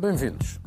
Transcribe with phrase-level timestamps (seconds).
[0.00, 0.60] Bem-vindos.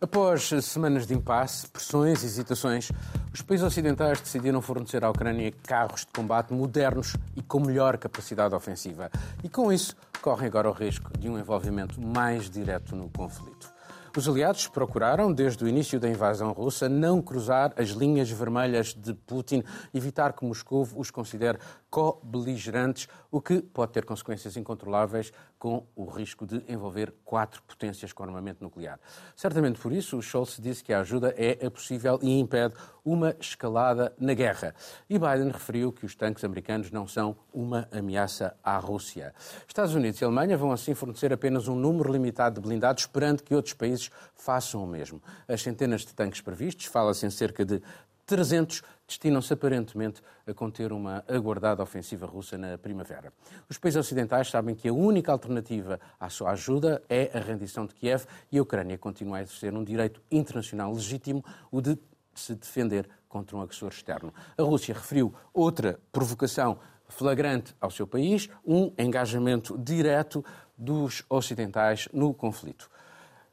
[0.00, 2.90] Após semanas de impasse, pressões e hesitações,
[3.30, 8.54] os países ocidentais decidiram fornecer à Ucrânia carros de combate modernos e com melhor capacidade
[8.54, 9.10] ofensiva.
[9.44, 13.70] E com isso, correm agora o risco de um envolvimento mais direto no conflito.
[14.16, 19.12] Os aliados procuraram, desde o início da invasão russa, não cruzar as linhas vermelhas de
[19.12, 19.62] Putin,
[19.92, 21.58] evitar que Moscou os considere
[21.92, 28.22] co-beligerantes, o que pode ter consequências incontroláveis com o risco de envolver quatro potências com
[28.22, 28.98] armamento nuclear.
[29.36, 32.74] Certamente por isso, o Scholz disse que a ajuda é possível e impede
[33.04, 34.74] uma escalada na guerra.
[35.08, 39.34] E Biden referiu que os tanques americanos não são uma ameaça à Rússia.
[39.68, 43.54] Estados Unidos e Alemanha vão assim fornecer apenas um número limitado de blindados, esperando que
[43.54, 45.22] outros países façam o mesmo.
[45.46, 47.82] As centenas de tanques previstos, fala-se em cerca de
[48.26, 53.32] 300 destinam-se aparentemente a conter uma aguardada ofensiva russa na primavera.
[53.68, 57.94] Os países ocidentais sabem que a única alternativa à sua ajuda é a rendição de
[57.94, 61.98] Kiev e a Ucrânia continua a exercer um direito internacional legítimo, o de
[62.34, 64.32] se defender contra um agressor externo.
[64.56, 70.44] A Rússia referiu outra provocação flagrante ao seu país, um engajamento direto
[70.76, 72.90] dos ocidentais no conflito.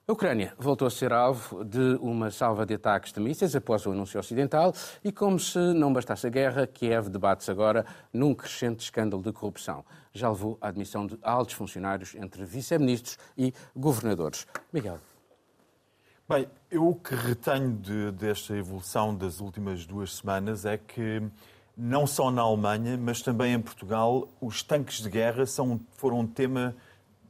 [0.09, 3.91] A Ucrânia voltou a ser alvo de uma salva de ataques de mísseis após o
[3.91, 9.21] anúncio ocidental e, como se não bastasse a guerra, Kiev debate-se agora num crescente escândalo
[9.21, 9.85] de corrupção.
[10.11, 14.47] Já levou à admissão de altos funcionários entre vice-ministros e governadores.
[14.73, 14.97] Miguel.
[16.27, 21.21] Bem, eu o que retenho de, desta evolução das últimas duas semanas é que
[21.77, 26.27] não só na Alemanha, mas também em Portugal, os tanques de guerra são, foram um
[26.27, 26.75] tema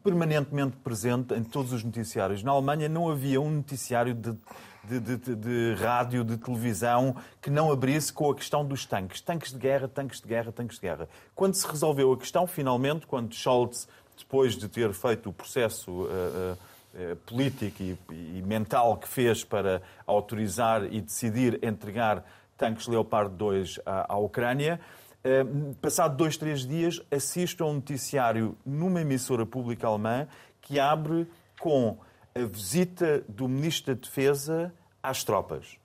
[0.04, 2.44] permanentemente presente em todos os noticiários.
[2.44, 4.36] Na Alemanha não havia um noticiário de,
[4.84, 9.22] de, de, de, rádio, de televisão, que não abrisse com a questão dos tanques.
[9.22, 11.10] Tanques de guerra, tanques de guerra, tanques de guerra.
[11.36, 16.58] Quando se resolveu a questão, finalmente, quando Scholz, depois de ter feito o processo uh,
[16.94, 22.24] uh, político e, e mental que fez para autorizar e decidir entregar
[22.58, 24.80] tanques Leopard 2 à, à Ucrânia,
[25.24, 30.28] Ehm, passado dois, três dias, assisto a um noticiário numa emissora pública alemã
[30.62, 31.28] que abre
[31.60, 31.98] com
[32.34, 35.78] a visita do Ministro da Defesa às tropas.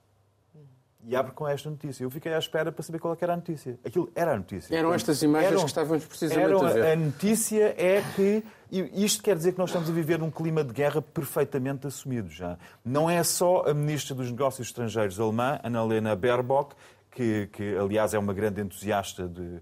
[1.07, 2.03] E abre com esta notícia.
[2.03, 3.79] Eu fiquei à espera para saber qual é era a notícia.
[3.85, 4.75] Aquilo era a notícia.
[4.75, 6.93] Eram estas imagens eram, que estávamos precisamente eram, a ver.
[6.93, 8.43] A notícia é que...
[8.71, 12.57] Isto quer dizer que nós estamos a viver num clima de guerra perfeitamente assumido já.
[12.83, 16.75] Não é só a Ministra dos Negócios Estrangeiros alemã, Annalena Baerbock,
[17.15, 19.61] que, que aliás é uma grande entusiasta de,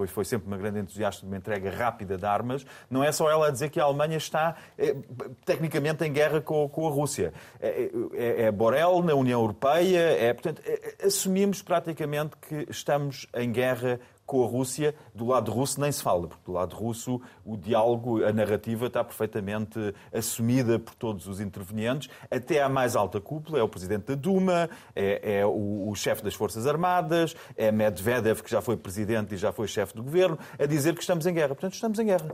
[0.00, 3.30] foi, foi, sempre uma grande entusiasta de uma entrega rápida de armas, não é só
[3.30, 4.96] ela a dizer que a Alemanha está é,
[5.44, 7.34] tecnicamente em guerra com, com a Rússia.
[7.60, 13.52] É, é, é, Borrell na União Europeia, é, portanto, é, assumimos praticamente que estamos em
[13.52, 14.00] guerra
[14.30, 18.24] com a Rússia, do lado russo nem se fala, porque do lado russo o diálogo,
[18.24, 23.62] a narrativa está perfeitamente assumida por todos os intervenientes, até à mais alta cúpula, é
[23.64, 28.48] o presidente da Duma, é, é o, o chefe das Forças Armadas, é Medvedev, que
[28.48, 31.48] já foi presidente e já foi chefe do governo, a dizer que estamos em guerra.
[31.48, 32.30] Portanto, estamos em guerra.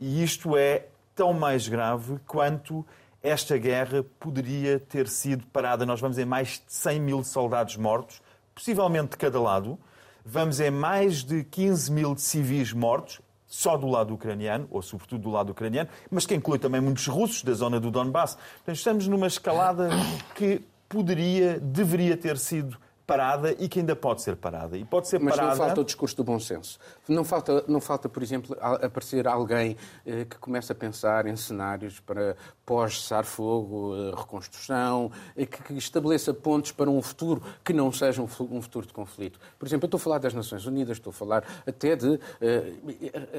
[0.00, 2.86] E isto é tão mais grave quanto
[3.22, 5.84] esta guerra poderia ter sido parada.
[5.84, 8.22] Nós vamos em mais de 100 mil soldados mortos,
[8.54, 9.78] possivelmente de cada lado.
[10.24, 15.30] Vamos em mais de 15 mil civis mortos, só do lado ucraniano, ou sobretudo do
[15.30, 18.34] lado ucraniano, mas que inclui também muitos russos da zona do Donbass.
[18.34, 19.90] Portanto, estamos numa escalada
[20.34, 24.76] que poderia, deveria ter sido parada e que ainda pode ser parada.
[24.76, 25.50] E pode ser Mas parada...
[25.50, 26.78] não falta o discurso do bom senso.
[27.08, 29.76] Não falta, não falta por exemplo, aparecer alguém
[30.06, 36.32] eh, que comece a pensar em cenários para pós-cessar-fogo, eh, reconstrução, eh, que, que, estabeleça
[36.32, 39.38] pontos para um futuro que não seja um, um, futuro de conflito.
[39.58, 42.08] Por exemplo, eu estou a falar das Nações Unidas, estou a falar até de...
[42.08, 42.20] Uh,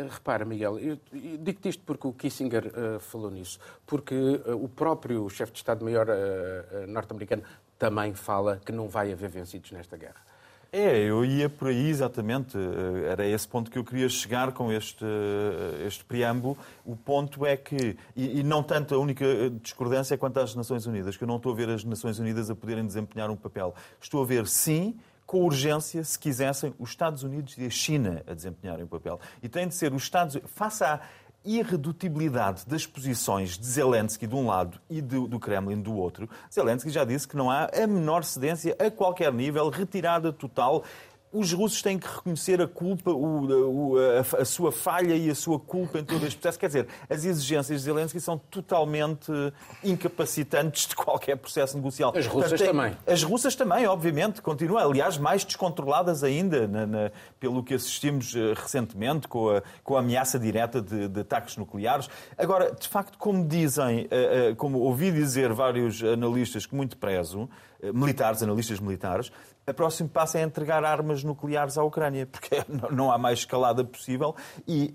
[0.10, 4.16] repara, Miguel, eu, eu digo-te isto porque o Kissinger falou nisso, porque
[4.62, 6.08] o próprio chefe de Estado-Maior
[6.88, 7.44] norte-americano
[7.78, 10.26] também fala que não vai haver vencidos nesta guerra.
[10.78, 12.58] É, eu ia por aí exatamente.
[12.58, 16.58] Eh, era esse ponto que eu queria chegar com este, eh, este preâmbulo.
[16.86, 19.26] O ponto é que, e, e, não tanto a única
[19.62, 22.56] discordância quanto às Nações Unidas, que eu não estou a ver as Nações Unidas a
[22.56, 23.74] poderem desempenhar um papel.
[24.02, 28.34] Estou a ver, sim, com urgência, se quisessem, os Estados Unidos e a China a
[28.34, 29.18] desempenharem um papel.
[29.42, 31.00] E tem de ser os Estados Unidos, face à
[31.46, 36.90] irredutibilidade das posições de Zelensky de um lado e do, do, Kremlin do outro, Zelensky
[36.90, 40.84] já disse que não há a menor cedência a qualquer nível, retirada total.
[41.32, 45.60] Os russos têm que reconhecer a culpa, o, a, a, sua falha e a sua
[45.60, 46.58] culpa em todo este processo.
[46.58, 49.32] Quer dizer, as exigências de Zelensky são totalmente
[49.84, 52.14] incapacitantes de qualquer processo negocial.
[52.16, 52.98] As russas Portanto, também.
[53.06, 54.90] As russas também, obviamente, continuam.
[54.90, 60.00] Aliás, mais descontroladas ainda, na, na, pelo que assistimos uh, recentemente, com a, com a
[60.00, 62.10] ameaça direta de, de, ataques nucleares.
[62.38, 67.50] Agora, de facto, como dizem, uh, uh, como ouvi dizer vários analistas que muito prezo,
[67.94, 69.32] militares, analistas militares,
[69.68, 74.36] o próximo passo é entregar armas nucleares à Ucrânia, porque não há mais escalada possível.
[74.68, 74.94] E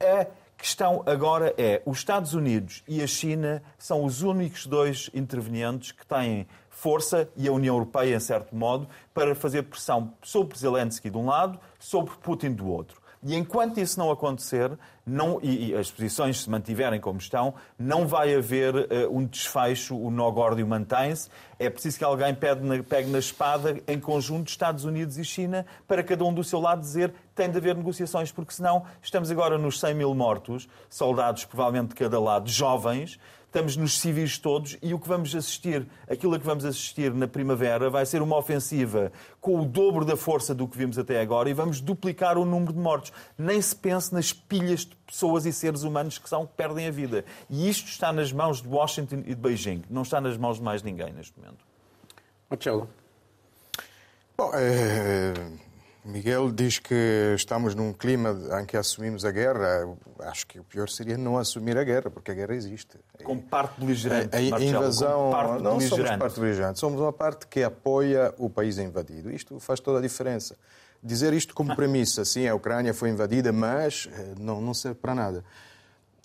[0.00, 0.26] a
[0.56, 6.06] questão agora é: os Estados Unidos e a China são os únicos dois intervenientes que
[6.06, 11.16] têm força, e a União Europeia, em certo modo, para fazer pressão sobre Zelensky de
[11.16, 12.97] um lado, sobre Putin do outro.
[13.22, 14.70] E enquanto isso não acontecer,
[15.04, 19.96] não, e, e, as posições se mantiverem como estão, não vai haver uh, um desfecho,
[19.96, 21.28] o nó górdio mantém-se.
[21.58, 25.66] É preciso que alguém pegue na, pegue na espada em conjunto Estados Unidos e China
[25.86, 29.56] para cada um do seu lado dizer tem de haver negociações, porque senão estamos agora
[29.56, 34.92] nos 100 mil mortos, soldados provavelmente de cada lado, jovens, estamos nos civis todos e
[34.92, 39.10] o que vamos assistir, aquilo a que vamos assistir na primavera, vai ser uma ofensiva
[39.40, 42.74] com o dobro da força do que vimos até agora e vamos duplicar o número
[42.74, 43.12] de mortos.
[43.36, 46.90] Nem se pense nas pilhas de pessoas e seres humanos que são que perdem a
[46.90, 47.24] vida.
[47.48, 50.62] E isto está nas mãos de Washington e de Beijing, não está nas mãos de
[50.62, 51.64] mais ninguém neste momento.
[52.50, 52.88] Marcelo.
[54.36, 55.34] Bom, é,
[56.08, 59.94] Miguel diz que estamos num clima em que assumimos a guerra.
[60.20, 62.96] Acho que o pior seria não assumir a guerra, porque a guerra existe.
[63.22, 64.34] Como parte beligerante.
[64.34, 65.30] A, a invasão.
[65.30, 69.30] Parte não somos parte beligerante, somos uma parte que apoia o país invadido.
[69.30, 70.56] Isto faz toda a diferença.
[71.02, 75.14] Dizer isto como premissa, sim, a Ucrânia foi invadida, mas eh, não, não serve para
[75.14, 75.44] nada.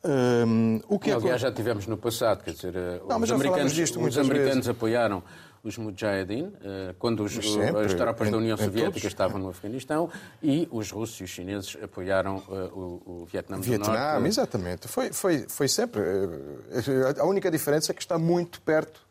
[0.06, 4.18] Um, o que Aliás, já tivemos no passado, quer dizer, eh, não, os americanos, os
[4.18, 5.24] americanos apoiaram
[5.64, 10.10] os Mujahedin, eh, quando os, sempre, as tropas da União Soviética estavam no Afeganistão,
[10.42, 14.28] e os russos e os chineses apoiaram uh, o, o Vietnã do Vietnã, Norte.
[14.28, 14.88] exatamente.
[14.90, 16.02] Foi, foi, foi sempre.
[16.02, 19.02] Eh, a única diferença é que está muito perto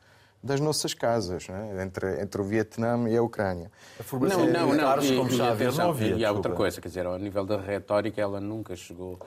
[0.42, 1.82] das nossas casas, é?
[1.84, 3.70] entre, entre o Vietnã e a Ucrânia.
[4.00, 5.02] A não, não, não.
[5.02, 8.20] E, como e, atenção, havia, e há outra coisa, quer dizer, ao nível da retórica,
[8.20, 9.20] ela nunca chegou.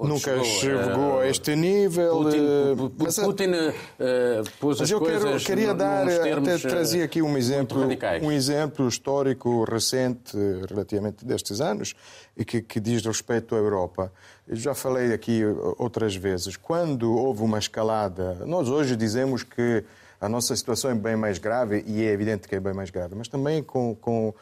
[0.00, 2.22] nunca chegou, chegou a este nível.
[2.22, 7.36] Putin, eh, mas, Putin uh, pôs as eu quero, queria dar, até trazia aqui um
[7.36, 7.86] exemplo,
[8.22, 10.34] um exemplo histórico recente,
[10.66, 11.94] relativamente destes anos,
[12.34, 14.10] e que, que diz respeito à Europa.
[14.48, 15.42] Eu já falei aqui
[15.78, 16.56] outras vezes.
[16.56, 19.84] Quando houve uma escalada, nós hoje dizemos que
[20.24, 23.14] a nossa situação é bem mais grave e é evidente que é bem mais grave,
[23.14, 24.32] mas também com, com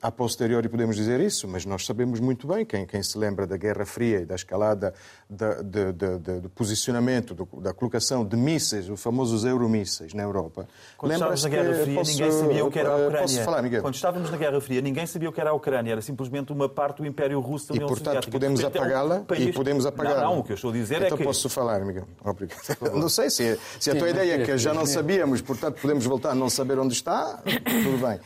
[0.00, 3.56] a posteriori podemos dizer isso, mas nós sabemos muito bem, quem, quem se lembra da
[3.56, 4.92] Guerra Fria e da escalada
[5.28, 10.22] da, de, de, de, do posicionamento, do, da colocação de mísseis, os famosos euromísseis na
[10.22, 10.66] Europa.
[10.96, 13.20] Quando estávamos na Guerra Fria, posso, ninguém sabia o que era a Ucrânia.
[13.20, 13.82] Posso falar, Miguel?
[13.82, 16.68] Quando estávamos na Guerra Fria, ninguém sabia o que era a Ucrânia, era simplesmente uma
[16.68, 19.48] parte do Império Russo da União E, portanto, podemos apagá-la país...
[19.48, 20.20] e podemos apagá-la.
[20.22, 21.14] Não, não, o que eu estou a dizer então é que...
[21.14, 22.06] Então posso falar, Miguel?
[22.24, 22.60] Obrigado.
[22.94, 26.04] Não sei se, se a tua Sim, ideia é que já não sabíamos, portanto podemos
[26.04, 27.42] voltar a não saber onde está,
[27.84, 28.18] tudo bem.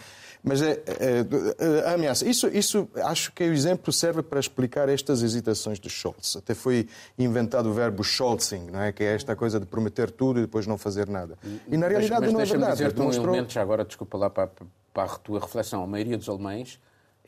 [0.49, 1.27] Mas é, é,
[1.59, 2.25] é, a ameaça.
[2.25, 6.37] Isso, isso acho que o exemplo serve para explicar estas hesitações de Scholz.
[6.37, 6.89] Até foi
[7.19, 8.93] inventado o verbo Scholzing, não é?
[8.93, 11.37] que é esta coisa de prometer tudo e depois não fazer nada.
[11.67, 12.73] E na realidade mas, mas não é verdade.
[12.75, 14.49] dizer-te um elemento, já agora, desculpa lá para,
[14.95, 15.83] para a tua reflexão.
[15.83, 16.79] A maioria dos alemães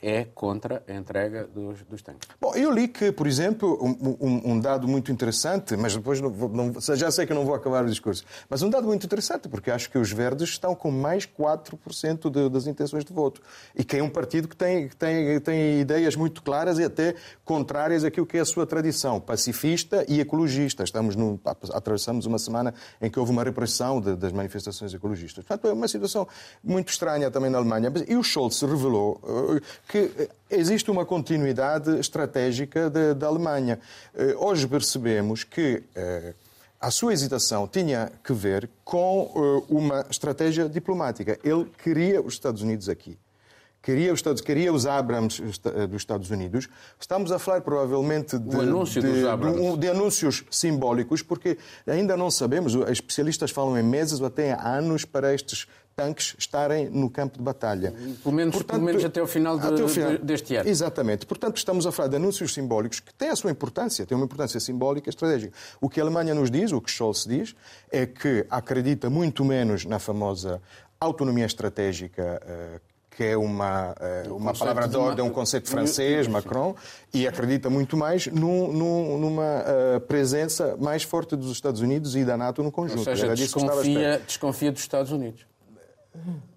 [0.01, 2.27] é contra a entrega dos, dos tanques.
[2.39, 6.29] Bom, eu li que, por exemplo, um, um, um dado muito interessante, mas depois não,
[6.29, 9.71] não, já sei que não vou acabar o discurso, mas um dado muito interessante, porque
[9.71, 13.41] acho que os verdes estão com mais 4% de, das intenções de voto.
[13.75, 17.15] E que é um partido que tem, que tem, tem ideias muito claras e até
[17.43, 20.83] contrárias àquilo que é a sua tradição, pacifista e ecologista.
[20.83, 21.15] Estamos
[21.73, 25.43] atravessamos uma semana em que houve uma repressão de, das manifestações ecologistas.
[25.43, 26.27] Portanto, é uma situação
[26.63, 27.91] muito estranha também na Alemanha.
[28.07, 33.79] E o Scholz revelou uh, que existe uma continuidade estratégica da Alemanha.
[34.13, 36.35] Eh, hoje percebemos que eh,
[36.79, 41.39] a sua hesitação tinha que ver com eh, uma estratégia diplomática.
[41.43, 43.17] Ele queria os Estados Unidos aqui.
[43.81, 46.67] Queria os, Estados, queria os Abrams dos Estados Unidos.
[46.99, 52.89] Estamos a falar provavelmente de, de, de, de, anúncios simbólicos, porque ainda não sabemos, os
[52.89, 55.65] especialistas falam em meses ou até anos para estes
[55.99, 57.93] tanques estarem no campo de batalha.
[58.23, 60.69] Pelo menos, Portanto, pelo menos até o final, de, até o final deste ano.
[60.69, 61.25] Exatamente.
[61.25, 64.59] Portanto, estamos a falar de anúncios simbólicos que têm a sua importância, têm uma importância
[64.59, 65.53] simbólica e estratégica.
[65.81, 67.55] O que a Alemanha nos diz, o que Scholz diz,
[67.91, 70.61] é que acredita muito menos na famosa
[70.99, 72.79] autonomia estratégica eh,
[73.19, 76.73] que é uma, eh, uma palavra de ordem, um conceito francês, Macron,
[77.13, 82.23] e acredita muito mais num, num, numa uh, presença mais forte dos Estados Unidos e
[82.23, 82.99] da NATO no conjunto.
[82.99, 85.45] Ou seja, desconfia, desconfia dos Estados Unidos.
[86.15, 86.48] Uh,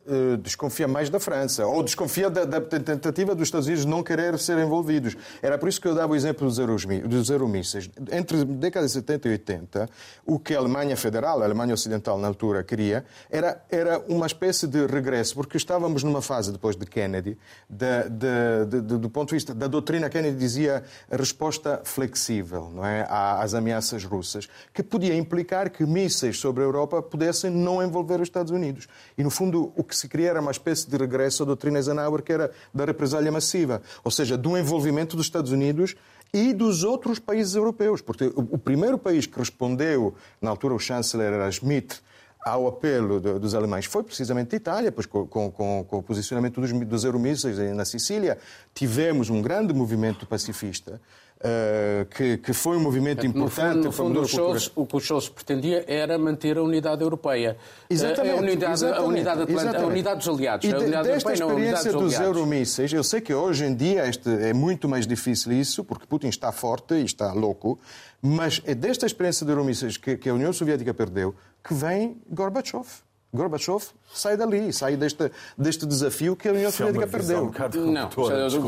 [0.42, 4.58] desconfia mais da França, ou desconfia da, da, tentativa dos Estados Unidos não querer ser
[4.58, 5.16] envolvidos.
[5.40, 7.88] Era por isso que eu dava o exemplo dos, dos euromísseis.
[8.10, 9.90] Entre décadas de 70 e 80,
[10.26, 14.66] o que a Alemanha Federal, a Alemanha Ocidental na altura, queria, era, era uma espécie
[14.66, 19.36] de regresso, porque estávamos numa fase, depois de Kennedy, de, de, de, do ponto de
[19.36, 25.70] vista da doutrina, Kennedy dizia resposta flexível não é, às ameaças russas, que podia implicar
[25.70, 28.88] que mísseis sobre a Europa pudessem não envolver os Estados Unidos.
[29.16, 32.22] E, no fundo, o que se queria era uma espécie de regresso à doutrina Eisenhower,
[32.22, 35.94] que era da represália massiva, ou seja, do envolvimento dos Estados Unidos
[36.32, 38.00] e dos outros países europeus.
[38.00, 42.00] Porque o primeiro país que respondeu, na altura o chanceler era Schmidt,
[42.42, 46.72] ao apelo dos alemães foi precisamente a Itália, pois com, com, com o posicionamento dos,
[46.72, 48.38] dos euromísseis na Sicília,
[48.74, 51.00] tivemos um grande movimento pacifista
[51.44, 53.84] Uh, que, que, foi um movimento importante.
[53.84, 57.56] No fundo, no fundo o, que o Scholz pretendia era manter a unidade europeia.
[57.90, 58.38] Exatamente.
[58.38, 60.68] A unidade, exatamente, a unidade, Atlântica, a unidade dos aliados.
[60.68, 63.74] E a unidade desta europeia, experiência não, dos, dos euromísseis, eu sei que hoje em
[63.74, 67.76] dia este, é muito mais difícil isso, porque Putin está forte e está louco,
[68.20, 71.34] mas é desta experiência de euromísseis que, que a União Soviética perdeu
[71.64, 72.86] que vem Gorbachev.
[73.34, 77.52] Gorbachev sai dali, sai deste, deste desafio que a União Soviética perdeu.
[77.76, 78.60] Um não, o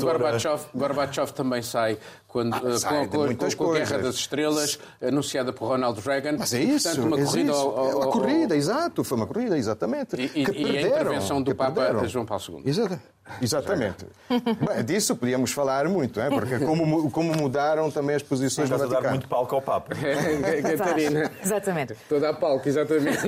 [0.00, 1.98] Gorbachev, Gorbachev, também sai
[2.34, 6.36] quando, ah, sai com, com, com, com, a Guerra das Estrelas, anunciada por Ronald Reagan.
[6.36, 6.88] Mas é isso.
[6.88, 7.60] Portanto, uma é corrida isso.
[7.60, 9.04] ao, ao, uma corrida, exato.
[9.04, 10.16] Foi uma corrida, exatamente.
[10.16, 12.08] E, e, que perderam, e a intervenção do Papa perderam.
[12.08, 12.62] João Paulo II.
[12.64, 13.14] Exatamente.
[13.40, 14.06] Exatamente.
[14.28, 16.28] Bem, disso podíamos falar muito, é?
[16.28, 19.02] porque como, como mudaram também as posições do Vaticano.
[19.02, 19.94] dar muito palco ao Papa.
[20.76, 21.30] Catarina.
[21.42, 21.96] Exatamente.
[22.08, 23.26] Toda a palco, exatamente.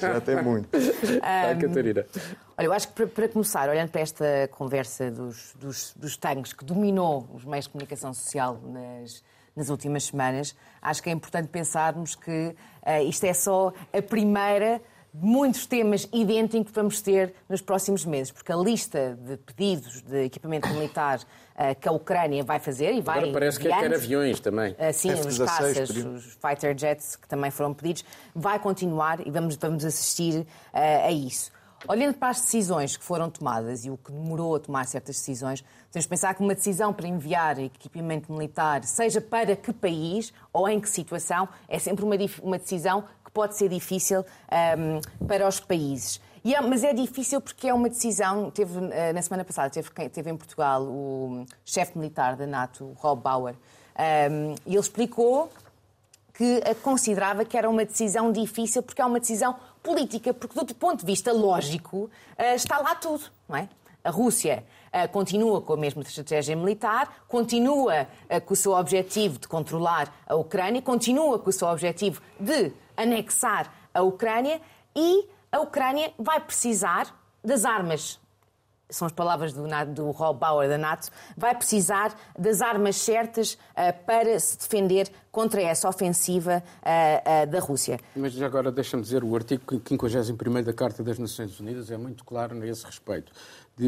[0.00, 0.68] Já tem muito.
[0.76, 2.06] Um, Catarina.
[2.56, 6.52] Olha, eu acho que para, para, começar, olhando para esta conversa dos, dos, dos tanques
[6.52, 9.22] que dominou os meios de comunicação social nas,
[9.54, 12.54] nas últimas semanas, acho que é importante pensarmos que
[12.86, 14.80] uh, isto é só a primeira
[15.12, 20.24] muitos temas idênticos que vamos ter nos próximos meses, porque a lista de pedidos de
[20.24, 23.18] equipamento militar uh, que a Ucrânia vai fazer e vai.
[23.18, 24.72] Agora parece que é quer aviões também.
[24.72, 28.04] Uh, sim, os caças, os fighter jets que também foram pedidos,
[28.34, 30.46] vai continuar e vamos, vamos assistir uh,
[31.06, 31.52] a isso.
[31.88, 35.64] Olhando para as decisões que foram tomadas e o que demorou a tomar certas decisões,
[35.90, 40.68] temos de pensar que uma decisão para enviar equipamento militar, seja para que país ou
[40.68, 44.24] em que situação, é sempre uma, uma decisão pode ser difícil
[44.78, 46.20] um, para os países.
[46.44, 48.50] É, mas é difícil porque é uma decisão.
[48.50, 53.22] Teve, eh, na semana passada teve, teve em Portugal o chefe militar da NATO, Rob
[53.22, 55.50] Bauer, um, e ele explicou
[56.34, 61.00] que considerava que era uma decisão difícil porque é uma decisão política, porque do ponto
[61.00, 63.68] de vista lógico uh, está lá tudo, não é?
[64.02, 68.08] A Rússia uh, continua com a mesma estratégia militar, continua
[68.44, 73.72] com o seu objetivo de controlar a Ucrânia, continua com o seu objetivo de anexar
[73.92, 74.60] a Ucrânia
[74.94, 78.20] e a Ucrânia vai precisar das armas.
[78.92, 79.62] São as palavras do,
[79.94, 81.08] do Rob Bauer da NATO.
[81.34, 87.58] Vai precisar das armas certas uh, para se defender contra essa ofensiva uh, uh, da
[87.58, 87.98] Rússia.
[88.14, 92.54] Mas agora deixa-me dizer, o artigo 51 da Carta das Nações Unidas é muito claro
[92.54, 93.32] nesse respeito.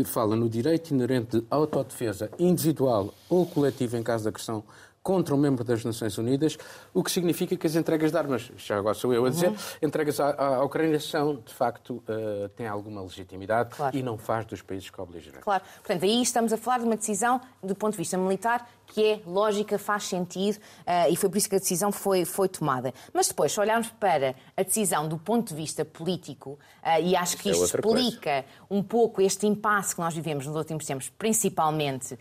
[0.07, 4.65] Fala no direito inerente de autodefesa individual ou coletiva em caso de agressão
[5.05, 6.57] contra um membro das Nações Unidas,
[6.95, 9.57] o que significa que as entregas de armas, já agora sou eu a dizer, uhum.
[9.83, 13.95] entregas à, à, Ucrânia são, de facto, uh, têm alguma legitimidade claro.
[13.95, 15.45] e não faz dos países co-beligerantes.
[15.45, 15.63] Claro.
[15.77, 19.21] Portanto, aí estamos a falar de uma decisão, do ponto de vista militar, que é
[19.27, 22.95] lógica, faz sentido uh, e foi por isso que a decisão foi, foi tomada.
[23.13, 27.37] Mas depois, se olharmos para a decisão do ponto de vista político, uh, e acho
[27.37, 28.45] que isto é explica coisa.
[28.71, 32.19] um pouco este impasse que nós vivemos nos últimos tempos, principalmente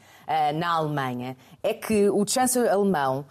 [0.56, 3.26] na Alemanha, é que o chanceler alemão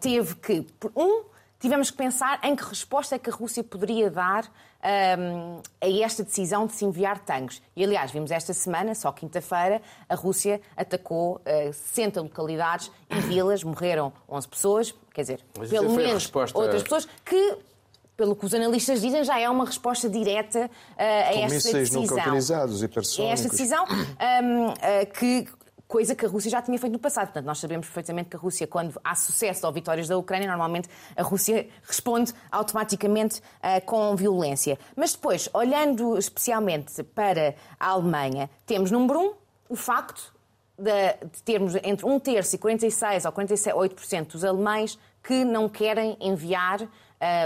[0.00, 1.24] teve que, um,
[1.58, 4.50] tivemos que pensar em que resposta é que a Rússia poderia dar
[4.86, 7.60] um, a esta decisão de se enviar tanques.
[7.74, 13.64] E, aliás, vimos esta semana, só quinta-feira, a Rússia atacou uh, 60 localidades e vilas,
[13.64, 16.58] morreram 11 pessoas, quer dizer, Mas pelo menos resposta...
[16.58, 17.58] outras pessoas, que
[18.16, 22.00] pelo que os analistas dizem, já é uma resposta direta uh, a esta decisão.
[22.00, 22.82] Nunca utilizados.
[23.28, 24.74] É esta decisão um, uh,
[25.18, 25.46] que
[25.86, 27.26] coisa que a Rússia já tinha feito no passado.
[27.26, 30.88] Portanto, nós sabemos perfeitamente que a Rússia, quando há sucesso ou vitórias da Ucrânia, normalmente
[31.16, 34.78] a Rússia responde automaticamente uh, com violência.
[34.94, 39.34] Mas depois, olhando especialmente para a Alemanha, temos, número um,
[39.68, 40.34] o facto
[40.78, 46.16] de, de termos entre um terço e 46 ou 48% dos alemães que não querem
[46.20, 46.88] enviar uh,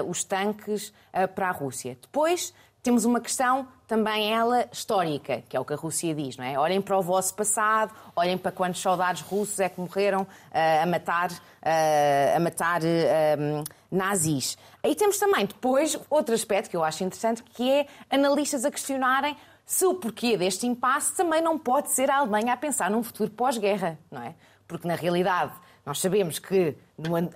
[0.09, 1.97] os tanques uh, para a Rússia.
[2.00, 6.44] Depois, temos uma questão também ela histórica, que é o que a Rússia diz, não
[6.44, 6.56] é?
[6.56, 10.87] Olhem para o vosso passado, olhem para quantos soldados russos é que morreram uh, a
[10.87, 14.56] matar, uh, a matar uh, nazis.
[14.80, 19.37] Aí temos também depois outro aspecto que eu acho interessante, que é analistas a questionarem
[19.66, 23.28] se o porquê deste impasse também não pode ser a Alemanha a pensar num futuro
[23.32, 24.37] pós-guerra, não é?
[24.68, 25.52] Porque na realidade
[25.85, 26.76] nós sabemos que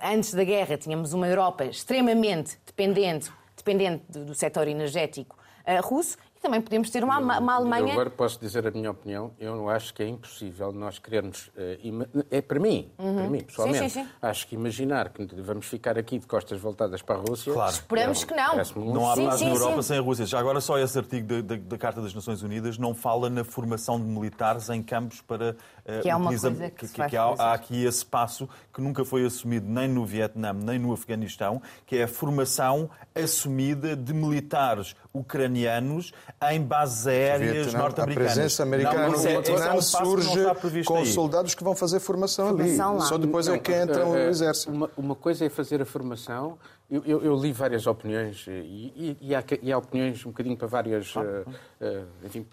[0.01, 5.35] antes da guerra tínhamos uma Europa extremamente dependente, dependente do setor energético
[5.83, 7.87] russo também podemos ter uma, uma Alemanha.
[7.87, 9.31] Eu agora posso dizer a minha opinião.
[9.39, 11.47] Eu acho que é impossível nós querermos.
[11.47, 13.15] Uh, é para mim, uhum.
[13.15, 13.89] para mim, pessoalmente.
[13.89, 14.09] Sim, sim, sim.
[14.21, 17.51] Acho que imaginar que vamos ficar aqui de costas voltadas para a Rússia.
[17.51, 17.71] Claro.
[17.71, 18.93] Esperamos é, que não.
[18.93, 20.25] Não há paz na Europa sem a Rússia.
[20.25, 24.05] Já agora, só esse artigo da, Carta das Nações Unidas não fala na formação de
[24.05, 25.55] militares em campos para.
[25.85, 26.49] Uh, que é uma utiliza...
[26.49, 30.03] coisa que, que, que há, há, aqui esse passo que nunca foi assumido nem no
[30.03, 36.11] Vietnã nem no Afeganistão, que é a formação assumida de militares ucranianos
[36.49, 38.31] em bases aéreas norte-americanas.
[38.31, 41.05] A presença americana no Vietnã é, é um surge com aí.
[41.05, 42.97] soldados que vão fazer formação, formação ali.
[42.99, 43.05] Lá.
[43.05, 44.71] Só depois é não, é que entram no exército.
[44.71, 46.57] Uma, uma, coisa é fazer a formação.
[46.89, 50.57] Eu, eu, eu li várias opiniões e, e, e, há, e, há, opiniões um bocadinho
[50.57, 52.45] para vários uh, uh, enfim,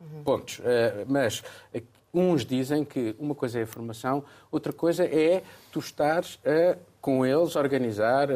[0.00, 0.22] uhum.
[0.22, 0.58] pontos.
[0.60, 0.62] Uh,
[1.06, 1.42] mas
[2.12, 7.24] uns dizem que uma coisa é a formação, outra coisa é tu estares a, com
[7.24, 8.28] eles organizar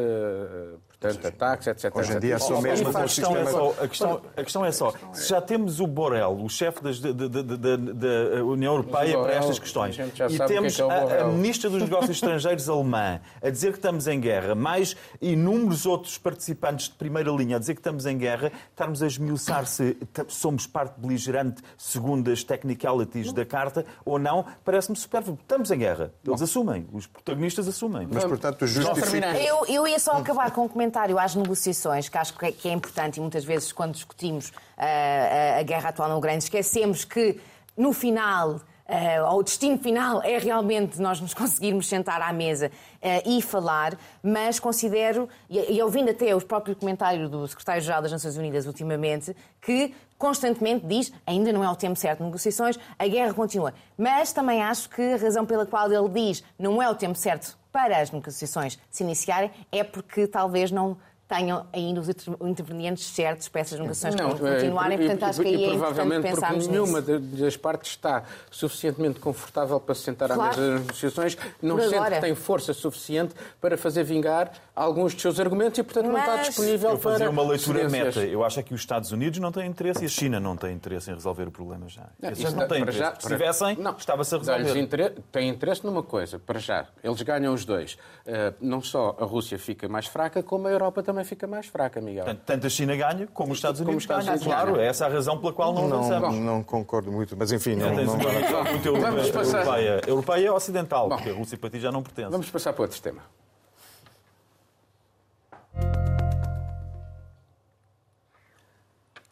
[0.99, 1.95] portanto, ataques, etc.
[1.95, 4.93] Hoje em dia são mesmo a questão, é só, a, questão, a questão é só,
[5.12, 10.79] se já temos o Borrell, o chefe da União Europeia para estas questões, e temos
[10.79, 14.55] é é a, a Ministra dos Negócios Estrangeiros alemã a dizer que estamos em guerra,
[14.55, 19.07] mais inúmeros outros participantes de primeira linha a dizer que estamos em guerra, estarmos a
[19.07, 19.97] esmiuçar se
[20.29, 25.38] somos parte beligerante segundo as technicalities da carta ou não, parece-me superfluo.
[25.41, 26.12] Estamos em guerra.
[26.25, 28.09] Eles assumem, os protagonistas assumem.
[28.11, 29.38] Mas, portanto, justifica...
[29.38, 32.73] Eu, eu ia só acabar com um comentário comentário às negociações, que acho que é
[32.73, 37.40] importante e muitas vezes quando discutimos uh, a guerra atual na Ucrânia, esquecemos que
[37.76, 38.61] no final.
[38.88, 42.71] Uh, o destino final é realmente nós nos conseguirmos sentar à mesa
[43.02, 48.12] uh, e falar, mas considero, e, e ouvindo até o próprio comentário do secretário-geral das
[48.12, 53.09] Nações Unidas ultimamente, que constantemente diz ainda não é o tempo certo de negociações, a
[53.09, 53.75] guerra continua.
[53.99, 57.59] Mas também acho que a razão pela qual ele diz não é o tempo certo
[57.76, 60.97] para as negociações se iniciarem é porque talvez não
[61.28, 62.09] tenham ainda os
[62.40, 64.99] intervenientes certos para essas negociações não, continuarem.
[64.99, 70.02] Portanto, acho que aí é pensarmos porque nenhuma das partes está suficientemente confortável para se
[70.02, 70.42] sentar claro.
[70.42, 75.22] à mesa das negociações, não sente que tem força suficiente para fazer vingar alguns dos
[75.22, 76.14] seus argumentos e, portanto, Mas...
[76.14, 77.12] não está disponível Eu para...
[77.12, 78.20] fazer uma leitura meta.
[78.20, 80.74] Eu acho é que os Estados Unidos não têm interesse e a China não tem
[80.74, 82.07] interesse em resolver o problema já.
[82.20, 82.98] Não, Esses não têm interesse.
[82.98, 83.20] Já, para...
[83.20, 84.79] Se tivessem, estava-se a resolver.
[84.79, 85.14] Inter...
[85.33, 86.87] Têm interesse numa coisa, para já.
[87.03, 87.94] Eles ganham os dois.
[88.27, 92.00] Uh, não só a Rússia fica mais fraca, como a Europa também fica mais fraca,
[92.00, 92.24] Miguel.
[92.24, 94.38] Tanto, tanto a China ganha, como os Estados Unidos ganham.
[94.38, 96.37] Claro, é essa a razão pela qual não, não avançamos.
[96.37, 97.76] Não concordo muito, mas enfim...
[97.76, 100.00] Não, não, não, muito europeia.
[100.07, 102.31] Europeia ocidental, Bom, porque a Rússia para ti já não pertence.
[102.31, 103.22] Vamos passar para outro tema.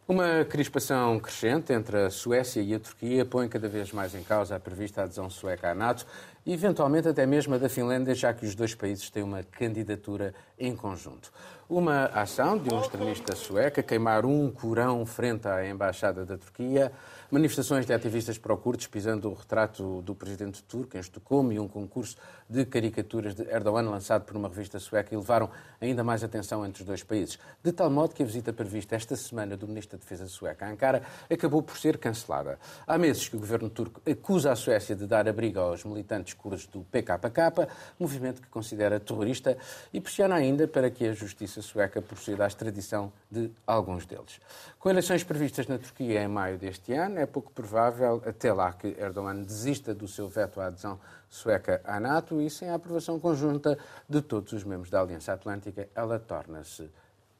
[0.06, 4.54] Uma crispação crescente entre a Suécia e a Turquia põe cada vez mais em causa
[4.54, 6.04] a prevista adesão sueca à NATO
[6.44, 10.34] e, eventualmente, até mesmo a da Finlândia, já que os dois países têm uma candidatura
[10.58, 11.32] em conjunto.
[11.66, 16.92] Uma ação de um extremista sueco a queimar um corão frente à embaixada da Turquia
[17.34, 22.16] manifestações de ativistas pró-curdos pisando o retrato do presidente turco em Estocolmo e um concurso
[22.48, 26.86] de caricaturas de Erdogan lançado por uma revista sueca levaram ainda mais atenção entre os
[26.86, 27.36] dois países.
[27.60, 30.70] De tal modo que a visita prevista esta semana do Ministro da Defesa sueca a
[30.70, 32.56] Ankara acabou por ser cancelada.
[32.86, 36.68] Há meses que o governo turco acusa a Suécia de dar abrigo aos militantes curdos
[36.68, 37.66] do PKK,
[37.98, 39.58] movimento que considera terrorista,
[39.92, 44.38] e pressiona ainda para que a justiça sueca proceda à extradição de alguns deles.
[44.84, 48.88] Com eleições previstas na Turquia em maio deste ano, é pouco provável, até lá, que
[48.88, 53.78] Erdogan desista do seu veto à adesão sueca à NATO e, sem a aprovação conjunta
[54.06, 56.90] de todos os membros da Aliança Atlântica, ela torna-se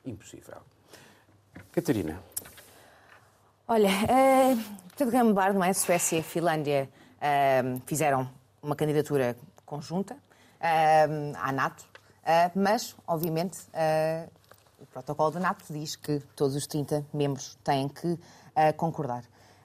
[0.07, 0.57] impossível.
[1.71, 2.19] Catarina.
[3.69, 4.65] Olha, uh,
[4.97, 5.75] tudo gambar, não é?
[5.75, 8.27] Suécia e Finlândia uh, fizeram
[8.63, 14.44] uma candidatura conjunta uh, à NATO, uh, mas, obviamente, o
[14.95, 18.19] protocolo da NATO diz que todos os 30 membros têm que
[18.77, 19.25] concordar.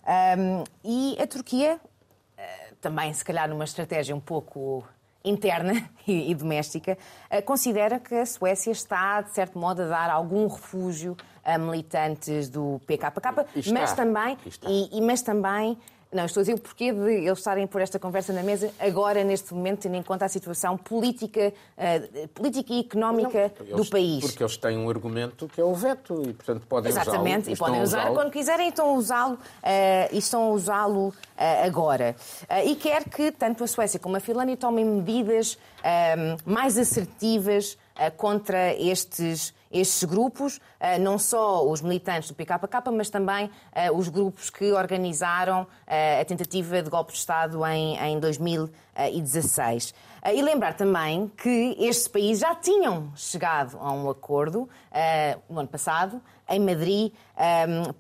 [0.10, 4.84] Um, e a Turquia, uh, também se calhar numa estratégia um pouco
[5.24, 6.98] interna e, e doméstica,
[7.32, 12.50] uh, considera que a Suécia está, de certo modo, a dar algum refúgio a militantes
[12.50, 13.22] do PKK,
[13.72, 14.38] mas também,
[14.68, 15.78] e, e, mas também
[16.12, 19.24] Não, estou a dizer o porquê de eles estarem por esta conversa na mesa agora,
[19.24, 24.22] neste momento, tendo em conta a situação política, uh, política e económica Não, do país.
[24.22, 27.10] Porque eles têm um argumento que é o veto e, portanto, podem usá-lo.
[27.10, 29.40] Exatamente, e podem usar quando quiserem e estão a usá-lo uh,
[30.12, 31.14] e estão a usá-lo uh,
[31.64, 32.16] agora.
[32.66, 35.58] e quer que tanto a Suécia como a Finlândia tomem medidas
[36.46, 37.78] mais assertivas
[38.18, 44.10] contra estes estes grupos, eh, não só os militantes do PKK, mas também eh, os
[44.10, 49.94] grupos que organizaram eh, a tentativa de golpe de Estado em 2016.
[50.34, 54.68] E lembrar também que estes países já tinham chegado a um acordo
[55.50, 57.14] no ano passado, em Madrid,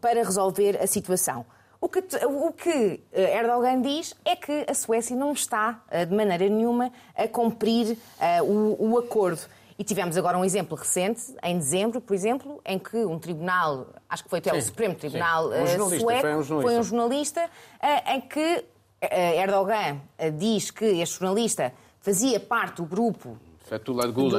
[0.01, 1.45] para resolver a situação.
[1.79, 6.91] O que, o que, Erdogan diz é que a Suécia não está, de maneira nenhuma,
[7.15, 7.97] a cumprir
[8.43, 9.47] o, o acordo.
[9.79, 14.25] E tivemos agora um exemplo recente, em dezembro, por exemplo, em que um tribunal, acho
[14.25, 16.83] que foi até sim, o Supremo Tribunal um eh, sueco, foi um jornalista, foi um
[16.83, 17.49] jornalista
[17.81, 18.65] eh, em que
[18.99, 20.01] eh, Erdogan
[20.37, 23.37] diz que este jornalista fazia parte do grupo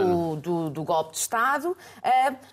[0.04, 1.74] do, do, do, golpe de Estado,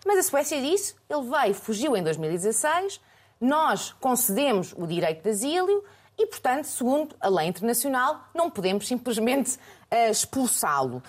[0.06, 3.02] mas a Suécia disse, ele veio, fugiu em 2016,
[3.41, 5.84] nós concedemos o direito de asilo
[6.17, 9.58] e, portanto, segundo a lei internacional, não podemos simplesmente
[10.10, 11.04] expulsá-lo.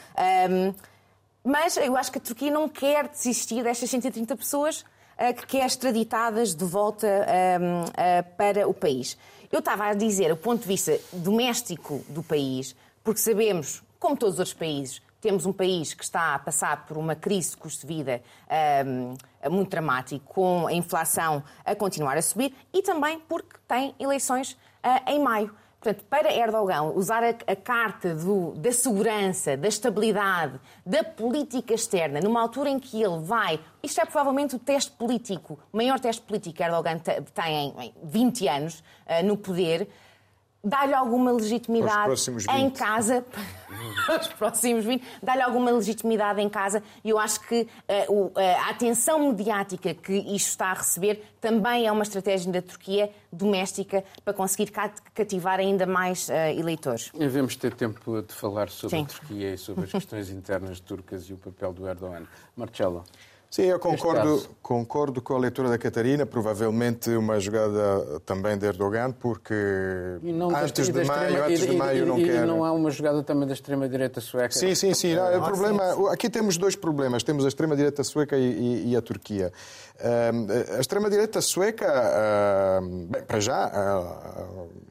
[1.48, 5.64] Mas eu acho que a Turquia não quer desistir destas 130 pessoas uh, que quer
[5.64, 9.16] extraditadas de volta uh, para o país.
[9.50, 14.34] Eu estava a dizer o ponto de vista doméstico do país, porque sabemos, como todos
[14.34, 17.86] os outros países, temos um país que está a passar por uma crise de custo
[17.86, 18.22] de vida
[18.86, 24.52] um, muito dramático, com a inflação a continuar a subir e também porque tem eleições
[24.52, 25.50] uh, em maio.
[25.80, 32.20] Portanto, para Erdogan usar a, a carta do, da segurança, da estabilidade, da política externa,
[32.20, 33.60] numa altura em que ele vai.
[33.80, 38.48] Isto é provavelmente o teste político, o maior teste político que Erdogan tem em 20
[38.48, 39.88] anos uh, no poder
[40.68, 42.12] dá-lhe alguma legitimidade
[42.50, 43.24] em casa,
[44.20, 47.66] os próximos 20, dá-lhe alguma legitimidade em casa e eu acho que
[48.08, 52.60] uh, uh, a atenção mediática que isto está a receber também é uma estratégia da
[52.62, 54.70] Turquia doméstica para conseguir
[55.14, 57.10] cativar ainda mais uh, eleitores.
[57.16, 59.04] Devemos ter tempo de falar sobre Sim.
[59.04, 62.24] a Turquia e sobre as questões internas turcas e o papel do Erdogan.
[62.56, 63.04] Marcelo.
[63.50, 69.10] Sim, eu concordo, concordo com a leitura da Catarina, provavelmente uma jogada também de Erdogan,
[69.10, 69.54] porque
[70.62, 72.44] antes de maio, antes de maio não quer.
[72.44, 74.52] E não há uma jogada também da extrema-direita sueca?
[74.52, 75.14] Sim, sim, sim.
[75.14, 77.22] Não, o problema, aqui temos dois problemas.
[77.22, 79.50] Temos a extrema-direita sueca e, e, e, a Turquia.
[80.76, 83.72] a extrema-direita sueca, bem, para já,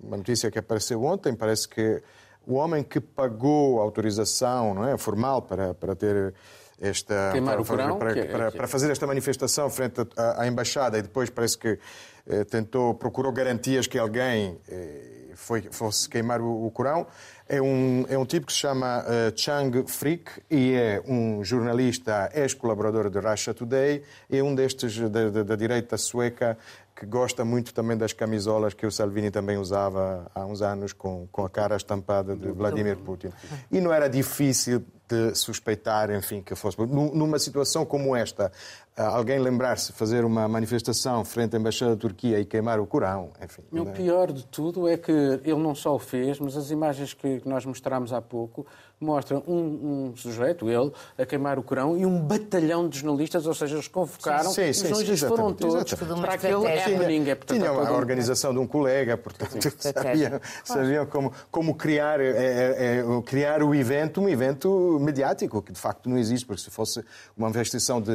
[0.01, 2.01] uma notícia que apareceu ontem, parece que
[2.47, 6.33] o homem que pagou a autorização não é, formal para, para ter
[6.79, 11.29] esta para, Corão, para, para, para, fazer esta manifestação frente à, à embaixada e depois
[11.29, 11.79] parece que
[12.27, 17.07] eh, tentou procurou garantias que alguém eh, foi, fosse queimar o, o Corão
[17.49, 22.29] é um, é um tipo que se chama uh, Chang Frick e é um jornalista,
[22.33, 26.57] ex-colaborador de Russia Today, é um destes da, da, da direita sueca
[26.93, 31.27] que gosta muito também das camisolas que o Salvini também usava há uns anos com,
[31.31, 33.29] com a cara estampada de Vladimir Putin.
[33.71, 36.77] E não era difícil de suspeitar, enfim, que fosse.
[36.79, 38.51] Numa situação como esta,
[38.95, 43.31] alguém lembrar-se de fazer uma manifestação frente à Embaixada da Turquia e queimar o Corão,
[43.41, 43.63] enfim.
[43.71, 43.91] O é?
[43.91, 47.65] pior de tudo é que ele não só o fez, mas as imagens que nós
[47.65, 48.65] mostramos há pouco
[48.99, 53.53] mostram um, um sujeito, ele, a queimar o Corão e um batalhão de jornalistas, ou
[53.53, 57.29] seja, eles convocaram, sim, sim, os jornalistas sim, foram todos para aquele happening.
[57.29, 62.29] É, portanto, Tinham a organização de um colega, portanto, sabiam, sabiam como, como criar, é,
[62.29, 66.71] é, é, criar o evento, um evento mediático, que de facto não existe, porque se
[66.71, 67.03] fosse
[67.35, 68.11] uma investigação de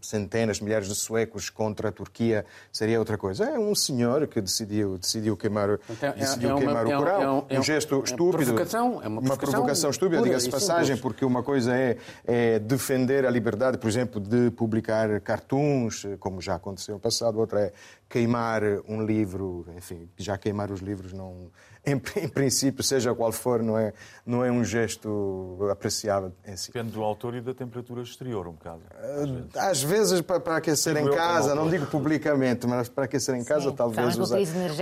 [0.00, 3.44] centenas, milhares de suecos contra a Turquia, seria outra coisa.
[3.44, 7.58] É um senhor que decidiu, decidiu queimar, então, decidiu é uma, queimar o Corão, um,
[7.58, 8.44] um, gesto estúpido.
[8.44, 13.30] Provocação, é uma, uma provocação estúpida, diga-se passagem, porque uma coisa é, é, defender a
[13.30, 17.72] liberdade, por exemplo, de publicar cartoons, como já aconteceu no passado, outra é
[18.08, 21.50] queimar um livro, enfim, já queimar os livros não
[21.86, 23.92] em, em, princípio, seja qual for, não é,
[24.24, 26.72] não é um gesto apreciável em si.
[26.72, 28.82] Depende do autor e da temperatura exterior, um bocado.
[28.98, 33.36] Às vezes, às vezes para, para aquecer em casa, não digo publicamente, mas para aquecer
[33.36, 34.38] em casa, Sim, talvez usar,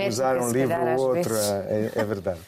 [0.07, 1.35] usar um livro ou outro.
[1.35, 2.39] É, é, verdade.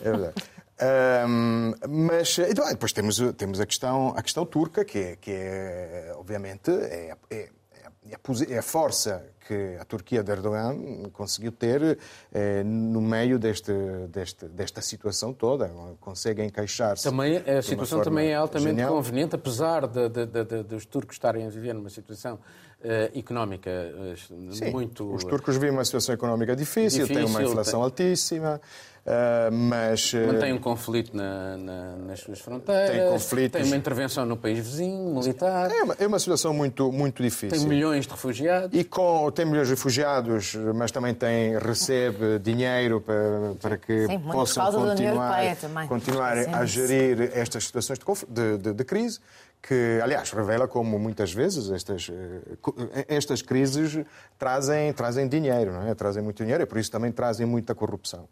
[0.00, 0.34] É verdade.
[0.80, 6.12] Um, mas então, depois temos, temos a, questão, a questão turca, que é, que é
[6.14, 7.48] obviamente, é, é,
[8.48, 10.76] é a força que a Turquia de Erdogan
[11.10, 11.98] conseguiu ter
[12.30, 13.72] eh, no meio deste,
[14.12, 15.70] deste, desta situação toda.
[16.00, 17.04] Consegue encaixar-se.
[17.04, 18.94] Também, a situação também é altamente genial.
[18.94, 22.38] conveniente, apesar de, de, de, dos turcos estarem a viver numa situação
[22.78, 25.12] Uh, económica uh, Sim, muito.
[25.12, 27.82] Os turcos vivem uma situação económica difícil, difícil têm uma inflação tem...
[27.82, 28.60] altíssima,
[29.04, 30.14] uh, mas.
[30.14, 33.60] Mantém um conflito na, na, nas suas fronteiras, tem, conflitos...
[33.60, 35.72] tem uma intervenção no país vizinho, militar.
[35.72, 37.58] É uma, é uma situação muito, muito difícil.
[37.58, 38.78] Tem milhões de refugiados.
[38.78, 44.18] E com, tem milhões de refugiados, mas também tem, recebe dinheiro para, para que Sim,
[44.18, 49.20] possam continuar, continuar a gerir estas situações de, de, de crise
[49.62, 54.04] que, aliás, revela como muitas vezes estas, eh, estas crises
[54.36, 55.94] trazem, trazem dinheiro, não é?
[55.94, 58.28] trazem muito dinheiro e por isso também trazem muita corrupção.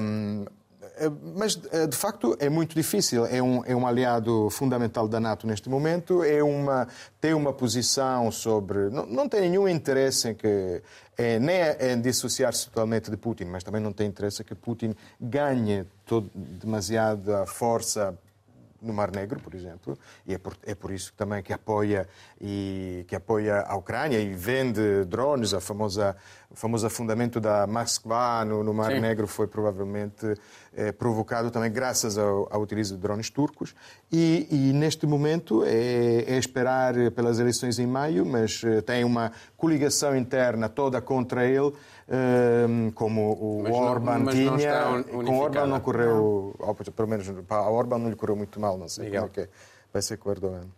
[0.00, 0.61] Um, eh,
[1.10, 3.26] mas, eh, de facto, é muito difícil.
[3.26, 6.22] É um, é um aliado fundamental da NATO neste momento.
[6.22, 6.88] É uma,
[7.20, 8.90] tem uma posição sobre.
[8.90, 10.82] Não, não tem nenhum interesse em que.
[11.16, 14.54] É, nem é em dissociar-se totalmente de Putin, mas também não tem interesse em que
[14.54, 18.18] Putin ganhe todo, demasiada força
[18.82, 22.08] no Mar Negro, por exemplo, e é por, é por isso também que apoia
[22.40, 26.16] e que apoia a Ucrânia e vende drones, a famosa
[26.52, 29.00] o famoso afundamento da Moskva no, no Mar Sim.
[29.00, 30.34] Negro foi provavelmente
[30.74, 33.74] é, provocado também graças ao, ao utilizo de drones turcos.
[34.12, 39.32] E, e neste momento é, é, esperar pelas eleições em maio, mas eh, tem uma
[39.56, 41.72] coligação interna toda contra ele,
[42.94, 45.04] como o mas Orban não, tinha.
[45.10, 46.74] Com o Orban não correu, não.
[46.74, 49.48] pelo menos a Orban não lhe correu muito mal, não sei como é que é.
[49.92, 50.68] vai ser com o Erdogan.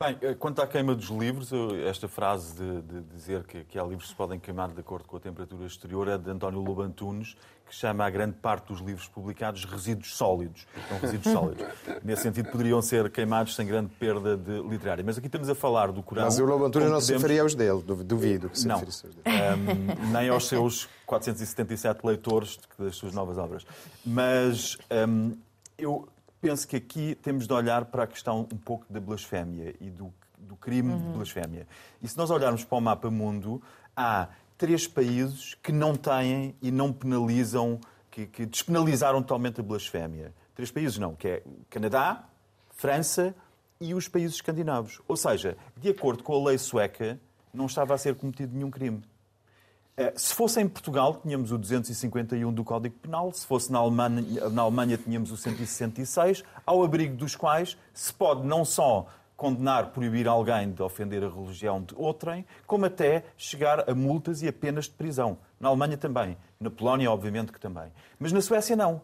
[0.00, 1.50] Bem, eh, quanto à queima dos livros,
[1.84, 5.08] esta frase de, de dizer que, que, há livros que se podem queimar de acordo
[5.08, 7.36] com a temperatura exterior é de António Lobantunes,
[7.68, 10.68] que chama a grande parte dos livros publicados resíduos sólidos.
[10.88, 11.66] São resíduos sólidos.
[12.04, 15.02] Nesse sentido, poderiam ser queimados sem grande perda de literária.
[15.04, 16.24] Mas aqui estamos a falar do Corão.
[16.26, 17.04] Mas o Lobantunes não podemos...
[17.04, 18.76] se referia aos dele, duvido que se não.
[18.76, 19.26] referisse aos dele.
[19.26, 23.66] Um, nem aos seus 477 leitores das suas novas obras.
[24.06, 25.36] Mas um,
[25.76, 26.08] eu
[26.40, 30.12] penso que aqui temos de olhar para a questão um pouco da blasfémia e do,
[30.38, 30.98] do crime uhum.
[30.98, 31.66] de blasfémia.
[32.02, 33.62] E se nós olharmos para o mapa mundo,
[33.96, 40.34] há três países que não têm e não penalizam, que, que despenalizaram totalmente a blasfémia.
[40.54, 42.24] Três países não, que é Canadá,
[42.70, 43.34] França
[43.80, 45.00] e os países escandinavos.
[45.06, 47.18] Ou seja, de acordo com a lei sueca,
[47.52, 49.02] não estava a ser cometido nenhum crime.
[49.98, 54.48] Eh, se fosse em Portugal, tínhamos o 251 do Código Penal, se fosse na Alemanha,
[54.48, 60.28] na Alemanha tínhamos o 166, ao abrigo dos quais se pode não só condenar, proibir
[60.28, 64.84] alguém de ofender a religião de outrem, como até chegar a multas e a penas
[64.84, 65.36] de prisão.
[65.58, 66.36] Na Alemanha também.
[66.60, 67.90] Na Polónia, obviamente que também.
[68.20, 69.00] Mas na Suécia, não.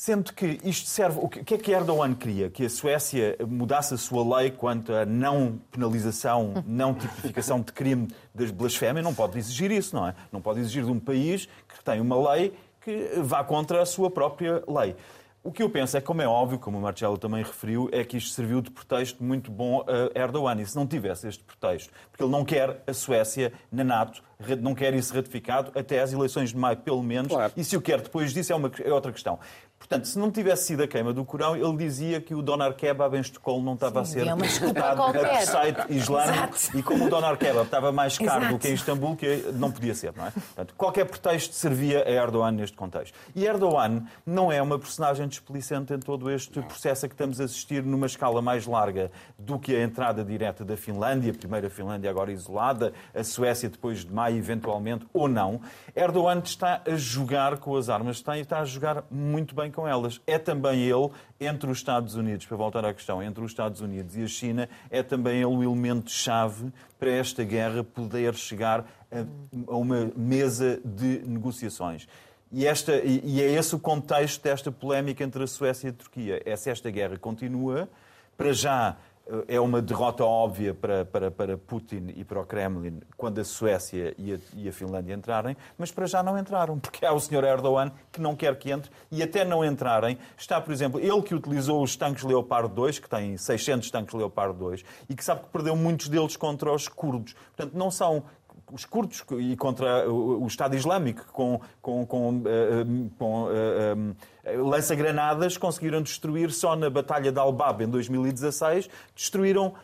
[0.00, 1.18] Sendo que isto serve.
[1.20, 2.48] O que é que Erdogan queria?
[2.48, 8.08] Que a Suécia mudasse a sua lei quanto à não penalização, não tipificação de crime
[8.34, 9.04] das blasfémias?
[9.04, 10.14] Não pode exigir isso, não é?
[10.32, 14.10] Não pode exigir de um país que tem uma lei que vá contra a sua
[14.10, 14.96] própria lei.
[15.42, 18.16] O que eu penso é, como é óbvio, como o Marcelo também referiu, é que
[18.18, 20.60] isto serviu de pretexto muito bom a Erdogan.
[20.60, 24.22] E se não tivesse este pretexto, porque ele não quer a Suécia na NATO,
[24.60, 27.52] não quer isso ratificado até às eleições de maio, pelo menos, claro.
[27.56, 29.38] e se o quer depois disso é, uma, é outra questão.
[29.80, 33.16] Portanto, se não tivesse sido a queima do Corão, ele dizia que o Donar Kebab
[33.16, 36.78] em Estocolmo não estava Sim, a ser é executado a site islâmico Exato.
[36.78, 38.54] e como o Donar Kebab estava mais caro Exato.
[38.54, 40.30] do que em Istambul, que não podia ser, não é?
[40.30, 43.18] Portanto, qualquer pretexto servia a Erdogan neste contexto.
[43.34, 47.44] E Erdogan não é uma personagem desplicente em todo este processo a que estamos a
[47.44, 52.10] assistir numa escala mais larga do que a entrada direta da Finlândia, a primeira Finlândia
[52.10, 55.60] agora isolada, a Suécia depois de maio, eventualmente, ou não.
[55.96, 59.69] Erdogan está a jogar com as armas que tem e está a jogar muito bem
[59.70, 60.20] com elas.
[60.26, 64.16] É também ele, entre os Estados Unidos, para voltar à questão, entre os Estados Unidos
[64.16, 69.24] e a China, é também ele o elemento-chave para esta guerra poder chegar a,
[69.72, 72.06] a uma mesa de negociações.
[72.52, 76.42] E, esta, e é esse o contexto desta polémica entre a Suécia e a Turquia.
[76.44, 77.88] É se esta guerra continua,
[78.36, 78.96] para já
[79.46, 84.14] é uma derrota óbvia para, para, para Putin e para o Kremlin quando a Suécia
[84.18, 87.44] e a, e a, Finlândia entrarem, mas para já não entraram, porque há o Sr.
[87.44, 91.34] Erdogan que não quer que entre e até não entrarem está, por exemplo, ele que
[91.34, 95.48] utilizou os tanques Leopard 2, que tem 600 tanques Leopard 2 e que sabe que
[95.48, 97.34] perdeu muitos deles contra os curdos.
[97.56, 98.24] Portanto, não são
[98.72, 105.56] os curdos e contra o Estado Islâmico com, com, com, uh, com uh, um, lança-granadas
[105.56, 109.74] conseguiram destruir só na Batalha de Al-Bab em 2016, destruíram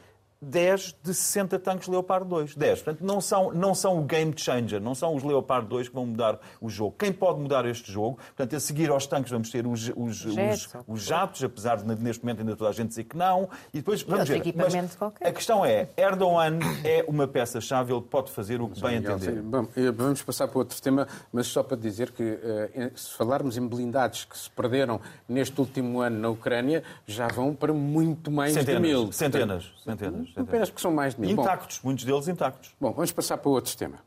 [0.40, 2.54] 10 de 60 tanques Leopard 2.
[2.54, 2.82] 10.
[2.82, 6.06] Portanto, não são, não são o game changer, não são os Leopard 2 que vão
[6.06, 6.94] mudar o jogo.
[6.98, 8.16] Quem pode mudar este jogo?
[8.16, 12.22] Portanto, a seguir aos tanques vamos ter os, os, os, os jatos, apesar de neste
[12.24, 13.48] momento ainda toda a gente dizer que não.
[13.72, 14.42] E depois vamos ver.
[14.56, 14.74] Mas
[15.20, 19.42] a questão é, Erdogan é uma peça-chave, ele pode fazer o que bem entender.
[19.42, 23.66] Bom, vamos passar para outro tema, mas só para dizer que eh, se falarmos em
[23.66, 28.82] blindados que se perderam neste último ano na Ucrânia, já vão para muito mais centenas,
[28.82, 29.12] de mil.
[29.12, 30.25] Centenas, centenas.
[30.34, 31.30] Apenas porque são mais de mil.
[31.30, 32.74] Intactos, Bom, muitos deles intactos.
[32.80, 33.98] Bom, vamos passar para outro tema.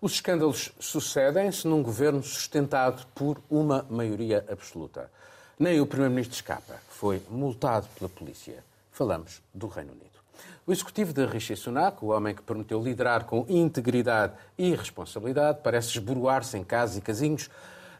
[0.00, 5.10] Os escândalos sucedem-se num governo sustentado por uma maioria absoluta.
[5.58, 6.74] Nem o Primeiro-Ministro escapa.
[6.88, 8.62] Foi multado pela polícia.
[8.92, 10.16] Falamos do Reino Unido.
[10.66, 15.90] O executivo de Rishi Sunak, o homem que prometeu liderar com integridade e responsabilidade, parece
[15.90, 17.48] esboroar-se em casas e casinhos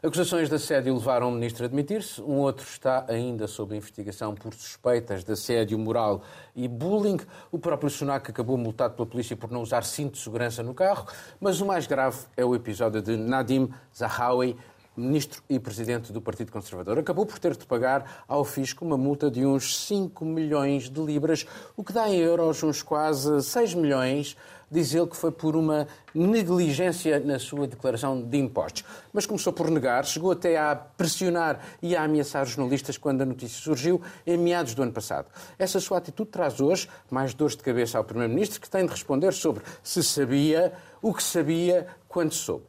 [0.03, 2.21] Acusações de assédio levaram o ministro a admitir-se.
[2.21, 6.21] Um outro está ainda sob investigação por suspeitas de assédio moral
[6.55, 7.17] e bullying.
[7.51, 11.07] O próprio Sunak acabou multado pela polícia por não usar cinto de segurança no carro.
[11.39, 14.55] Mas o mais grave é o episódio de Nadim Zahawi,
[14.97, 19.29] ministro e presidente do Partido Conservador, acabou por ter de pagar ao fisco uma multa
[19.29, 24.35] de uns 5 milhões de libras, o que dá em euros uns quase 6 milhões.
[24.69, 28.83] Diz ele que foi por uma negligência na sua declaração de impostos.
[29.13, 33.61] Mas começou por negar, chegou até a pressionar e a ameaçar jornalistas quando a notícia
[33.61, 35.31] surgiu, em meados do ano passado.
[35.57, 39.31] Essa sua atitude traz hoje mais dores de cabeça ao Primeiro-Ministro, que tem de responder
[39.31, 42.65] sobre se sabia, o que sabia, quando soube.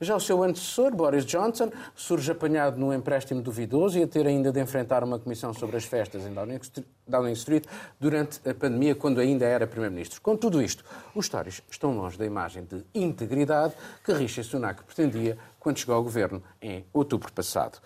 [0.00, 4.52] Já o seu antecessor, Boris Johnson, surge apanhado num empréstimo duvidoso e a ter ainda
[4.52, 7.64] de enfrentar uma comissão sobre as festas em Downing Street
[7.98, 10.20] durante a pandemia, quando ainda era Primeiro-Ministro.
[10.20, 10.84] Com tudo isto,
[11.16, 16.02] os histórios estão longe da imagem de integridade que Rishi Sunak pretendia quando chegou ao
[16.04, 17.78] governo em outubro passado.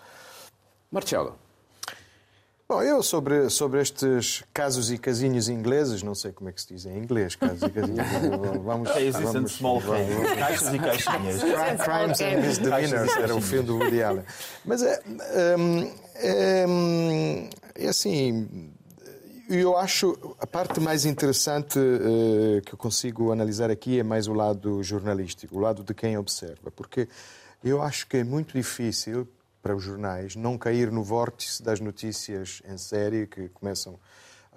[0.91, 1.35] Marcelo,
[2.67, 6.73] Bom, eu sobre, sobre estes casos e casinhos ingleses, não sei como é que se
[6.73, 8.07] diz em inglês, casos e casinhos.
[8.63, 11.41] Vamos, Cases vamos, small vamos, Caixas e caixinhas.
[11.83, 14.23] Crimes and Misdemeanors, era o filme do Woody Allen.
[14.63, 15.01] Mas é,
[16.15, 16.65] é,
[17.75, 18.71] é assim,
[19.49, 24.33] eu acho a parte mais interessante uh, que eu consigo analisar aqui é mais o
[24.33, 27.09] lado jornalístico, o lado de quem observa, porque
[27.63, 29.27] eu acho que é muito difícil
[29.63, 33.97] para os jornais não cair no vórtice das notícias em série que começam,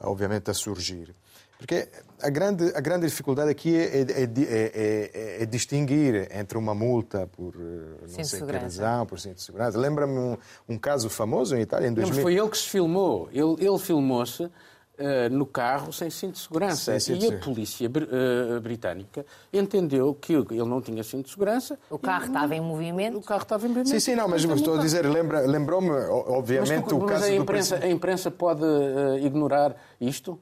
[0.01, 1.15] obviamente, a surgir.
[1.57, 1.89] Porque
[2.21, 7.55] a grande, a grande dificuldade aqui é, é, é, é distinguir entre uma multa por
[7.57, 9.79] não sei que razão, por cinto de segurança.
[9.79, 10.37] Lembra-me um,
[10.69, 12.15] um, caso famoso em Itália, em 2000...
[12.15, 13.31] Não, foi ele que se filmou.
[13.33, 14.51] Ele, ele filmou-se
[14.99, 16.99] Uh, no carro sem cinto de segurança.
[16.99, 21.79] Sim, sim, e a polícia uh, britânica entendeu que ele não tinha cinto de segurança.
[21.91, 23.19] O carro estava em movimento.
[23.19, 23.91] O carro estava em movimento.
[23.91, 27.35] Sim, sim, não, mas estou a dizer, lembra, lembrou-me, obviamente, mas, o mas caso a
[27.35, 30.41] imprensa, a imprensa pode uh, ignorar isto?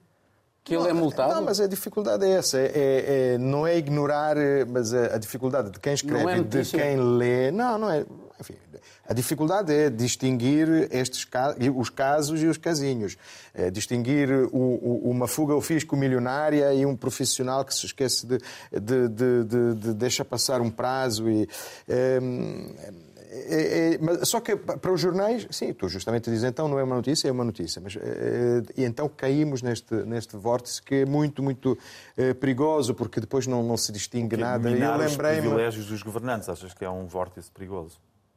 [0.63, 1.35] Que ele não, é multado?
[1.35, 2.59] Não, mas a dificuldade é essa.
[2.59, 4.37] É, é, não é ignorar,
[4.71, 7.51] mas a, a dificuldade de quem escreve é de quem lê.
[7.51, 8.07] Não, não é.
[8.41, 8.55] Enfim,
[9.09, 11.27] a dificuldade é distinguir estes
[11.75, 13.17] os casos e os casinhos.
[13.55, 18.27] É distinguir o, o, uma fuga ao fisco milionária e um profissional que se esquece
[18.27, 18.39] de,
[18.73, 21.31] de, de, de, de deixa passar um prazo.
[21.31, 21.49] E,
[21.89, 22.19] é,
[23.35, 26.85] é, é, só que para os jornais, sim, estou justamente a dizer, então não é
[26.85, 27.81] uma notícia, é uma notícia.
[27.83, 31.77] Mas, é, e então caímos neste, neste vórtice que é muito, muito
[32.17, 34.71] é, perigoso, porque depois não, não se distingue nada.
[34.71, 37.99] E eu lembrei os privilégios dos governantes, achas que é um vórtice perigoso?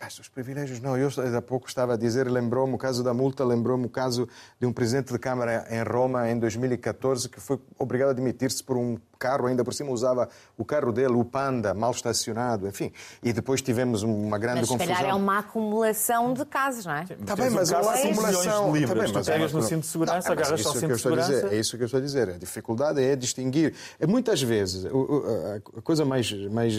[0.00, 0.96] Mas os privilégios não.
[0.96, 4.28] Eu há pouco estava a dizer, lembrou-me o caso da multa, lembrou-me o caso
[4.60, 8.76] de um presidente de Câmara em Roma em 2014 que foi obrigado a demitir-se por
[8.76, 10.28] um carro, ainda por cima usava
[10.58, 12.92] o carro dele, o Panda, mal estacionado, enfim.
[13.22, 14.94] E depois tivemos uma grande mas, confusão.
[14.94, 17.04] se calhar é uma acumulação de casos, não é?
[17.04, 18.72] Está bem, mas é uma acumulação...
[18.72, 21.00] De livros, tá bem, mas pegas no cinto de segurança, não, agarras ao cinto de
[21.00, 21.32] segurança...
[21.32, 22.28] Dizer, é isso que eu estou a dizer.
[22.28, 23.74] A dificuldade é distinguir.
[23.98, 26.74] É, muitas vezes, a coisa mais, mais,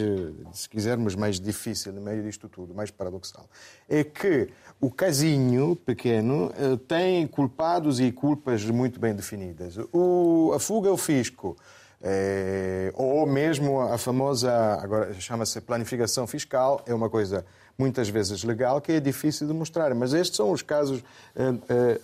[0.54, 3.47] se quisermos, mais difícil no meio disto tudo, mais paradoxal,
[3.87, 4.49] é que
[4.81, 9.77] o casinho pequeno eh, tem culpados e culpas muito bem definidas.
[9.93, 11.55] O, a fuga ao fisco
[12.01, 17.45] é, ou mesmo a famosa, agora chama-se planificação fiscal, é uma coisa
[17.77, 19.93] muitas vezes legal que é difícil de mostrar.
[19.95, 21.03] Mas estes são os casos
[21.35, 21.99] é, é,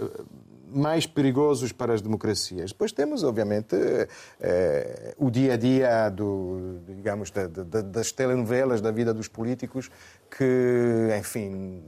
[0.74, 2.72] mais perigosos para as democracias.
[2.72, 3.76] Depois temos, obviamente,
[5.18, 7.32] o dia a dia do, digamos,
[7.92, 9.92] das telenovelas da vida dos políticos
[10.30, 11.84] que, enfim,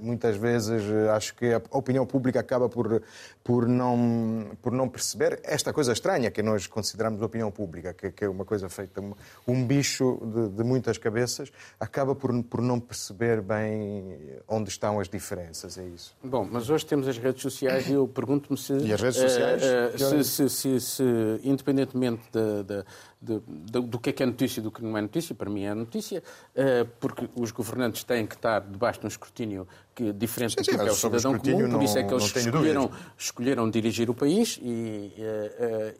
[0.00, 3.02] muitas vezes eh, acho que a opinião pública acaba por,
[3.42, 8.24] por, não, por não perceber esta coisa estranha que nós consideramos opinião pública, que, que
[8.24, 9.02] é uma coisa feita,
[9.46, 15.08] um bicho de, de, muitas cabeças, acaba por, por não perceber bem onde estão as
[15.08, 16.16] diferenças, é isso.
[16.22, 18.72] Bom, mas hoje temos as redes sociais e eu pergunto-me se...
[18.78, 19.62] E as redes sociais?
[19.62, 21.04] Uh, uh, se, se, se,
[21.42, 22.84] independentemente de,
[23.20, 25.50] de, de, do que é que é notícia e do que não é notícia, para
[25.50, 26.22] mim é notícia,
[26.54, 30.78] uh, porque os governantes têm que estar debaixo de um escrutínio que, diferente sim, do
[30.78, 34.58] que é o cidadão comum, por isso é que eles escolheram, escolheram dirigir o país
[34.62, 35.12] e,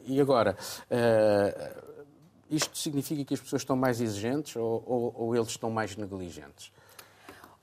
[0.05, 0.55] e agora...
[2.49, 6.71] isto significa que as pessoas estão mais exigentes ou, ou, ou eles estão mais negligentes?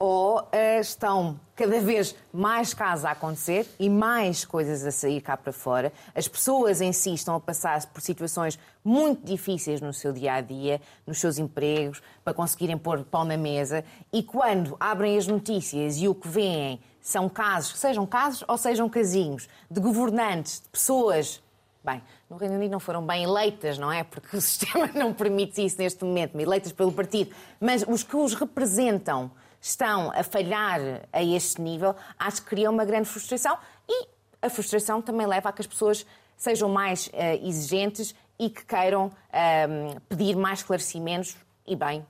[0.05, 5.35] Ou uh, estão cada vez mais casos a acontecer e mais coisas a sair cá
[5.35, 5.93] para fora.
[6.15, 10.41] As pessoas em si estão a passar por situações muito difíceis no seu dia a
[10.43, 13.83] dia, nos seus empregos, para conseguirem pôr pão na mesa.
[14.13, 18.89] E quando abrem as notícias e o que veem são casos, sejam casos ou sejam
[18.91, 21.43] casinhos, de governantes, de pessoas.
[21.83, 24.05] Bem, no Reino Unido não foram bem eleitas, não é?
[24.05, 27.35] Porque o sistema não permite isso neste momento, eleitas pelo partido.
[27.59, 29.31] Mas os que os representam
[29.67, 30.79] estão a falhar
[31.11, 33.57] a este nível, acho que cria uma grande frustração
[33.89, 34.09] e
[34.43, 36.05] a frustração também leva a que as pessoas
[36.37, 37.13] sejam mais uh,
[37.43, 41.35] exigentes e que queiram uh, pedir mais esclarecimentos
[41.67, 42.07] e bem uh,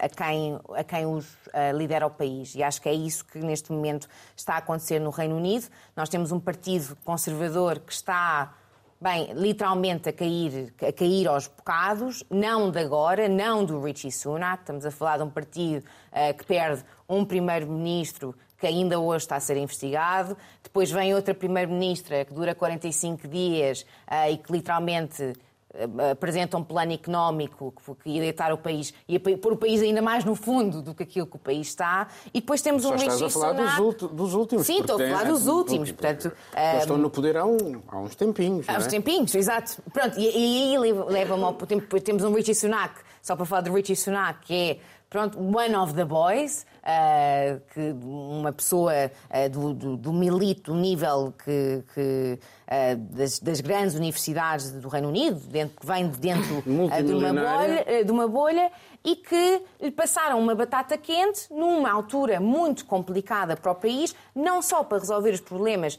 [0.00, 2.54] a, quem, a quem os uh, lidera o país.
[2.54, 5.66] E acho que é isso que neste momento está a acontecer no Reino Unido.
[5.94, 8.54] Nós temos um partido conservador que está
[8.98, 14.62] bem, literalmente a cair, a cair aos bocados, não de agora, não do Richie Sunak.
[14.62, 19.36] Estamos a falar de um partido uh, que perde um primeiro-ministro que ainda hoje está
[19.36, 20.36] a ser investigado.
[20.62, 25.34] Depois vem outra primeira-ministra que dura 45 dias uh, e que literalmente
[25.74, 30.00] eh, apresenta um plano económico que ia deitar o país, ia pôr o país ainda
[30.00, 32.06] mais no fundo do que aquilo que o país está.
[32.32, 33.24] E depois temos Só um Sunak...
[33.24, 34.66] a falar dos, dos, últimos.
[34.66, 35.90] Sim, estou a falar dos últimos.
[35.90, 36.78] Portanto, um...
[36.78, 38.68] estão no poder há, um, há uns tempinhos.
[38.68, 38.88] Há uns é?
[38.88, 39.82] tempinhos, exato.
[39.92, 42.00] Pronto, e, aí leva-me ao tempo.
[42.00, 42.94] Temos um Richie Sunak,
[43.24, 47.94] só para falar do Richie Sunak, que é pronto, one of the boys, uh, que
[48.04, 54.72] uma pessoa uh, do, do, do milito, nível que, que uh, das, das, grandes universidades
[54.72, 58.70] do Reino Unido, dentro, que vem de dentro de uma, bolha, de uma bolha
[59.02, 64.60] e que lhe passaram uma batata quente numa altura muito complicada para o país, não
[64.60, 65.98] só para resolver os problemas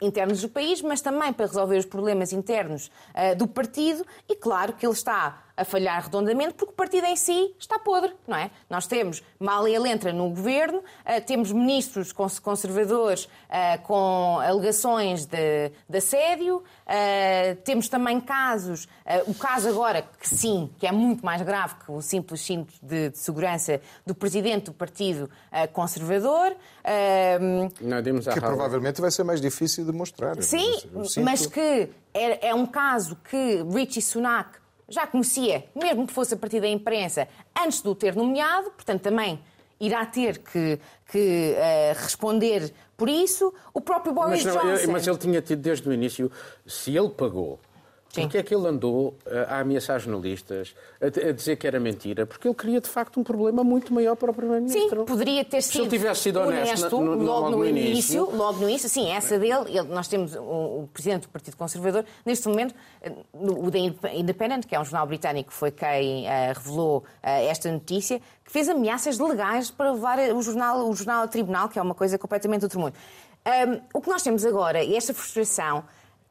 [0.00, 2.90] internos do país, mas também para resolver os problemas internos
[3.36, 7.54] do partido, e claro que ele está a falhar redondamente porque o partido em si
[7.58, 8.50] está podre, não é?
[8.68, 15.70] Nós temos, mal ele entra no governo, eh, temos ministros conservadores eh, com alegações de,
[15.88, 18.88] de assédio, eh, temos também casos,
[19.26, 23.10] o caso agora, que sim, que é muito mais grave que o simples cinto de,
[23.10, 25.28] de segurança do presidente do partido
[25.72, 26.56] conservador.
[27.80, 30.40] Não, que provavelmente vai ser mais difícil de mostrar.
[30.42, 30.72] Sim,
[31.22, 34.61] mas que é, é um caso que Richie Sunak
[34.92, 37.26] já conhecia, mesmo que fosse a partir da imprensa,
[37.58, 39.40] antes de o ter nomeado, portanto também
[39.80, 40.78] irá ter que,
[41.10, 43.52] que uh, responder por isso.
[43.72, 44.92] O próprio Boris mas, Johnson...
[44.92, 46.30] Mas ele tinha tido desde o início,
[46.66, 47.58] se ele pagou
[48.12, 48.22] Sim.
[48.22, 49.16] Porque é que ele andou
[49.48, 52.26] a ameaçar jornalistas, a dizer que era mentira?
[52.26, 55.00] Porque ele queria, de facto, um problema muito maior para o Primeiro-Ministro.
[55.00, 55.72] Sim, poderia ter sido.
[55.72, 58.36] Se ele tivesse sido honesto, honesto no, no, logo, no início, início.
[58.36, 59.64] Logo no início, sim, essa dele.
[59.68, 60.40] Ele, nós temos o,
[60.82, 62.74] o, presidente do Partido Conservador, neste momento,
[63.32, 63.78] o The
[64.12, 68.68] Independent, que é um jornal britânico, foi quem uh, revelou uh, esta notícia, que fez
[68.68, 72.60] ameaças legais para levar o jornal, o jornal a tribunal, que é uma coisa completamente
[72.60, 72.94] do outro mundo.
[73.46, 75.82] Um, o que nós temos agora, e esta frustração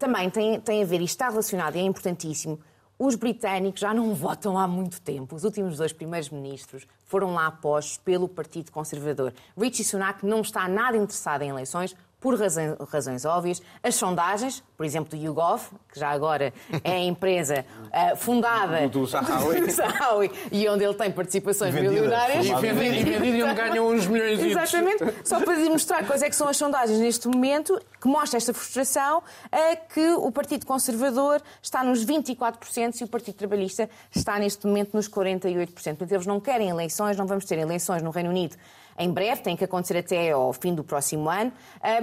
[0.01, 2.59] também tem, tem a ver, e está relacionado, e é importantíssimo,
[2.97, 5.35] os britânicos já não votam há muito tempo.
[5.35, 9.31] Os últimos dois primeiros ministros foram lá postos pelo Partido Conservador.
[9.55, 13.61] Richie Sunak não está nada interessado em eleições, por razões, razões, óbvias.
[13.81, 16.53] As sondagens, por exemplo, do YouGov, que já agora
[16.83, 20.31] é a empresa uh, fundada do Zahawi.
[20.51, 21.93] e onde ele tem participações Vendida.
[21.93, 22.45] milionárias.
[22.45, 25.03] E vendido e onde ganham uns milhões de Exatamente.
[25.23, 29.23] Só para demonstrar quais é que são as sondagens neste momento, que mostra esta frustração,
[29.51, 34.93] é que o Partido Conservador está nos 24% e o Partido Trabalhista está neste momento
[34.93, 35.73] nos 48%.
[35.73, 38.55] Portanto, eles não querem eleições, não vamos ter eleições no Reino Unido
[39.01, 41.51] em breve, tem que acontecer até ao fim do próximo ano,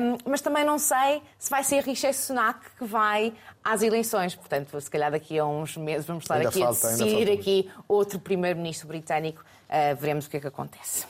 [0.01, 3.32] um, mas também não sei se vai ser Rishi Sunak que vai
[3.62, 4.34] às eleições.
[4.34, 7.70] Portanto, se calhar daqui a uns meses vamos estar ainda aqui falta, a decidir aqui
[7.86, 9.44] outro primeiro-ministro britânico.
[9.68, 11.07] Uh, veremos o que é que acontece.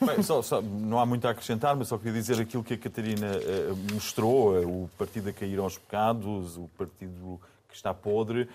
[0.00, 2.78] Bem, só, só, não há muito a acrescentar, mas só queria dizer aquilo que a
[2.78, 8.48] Catarina uh, mostrou, uh, o partido a cair aos pecados, o partido que está podre.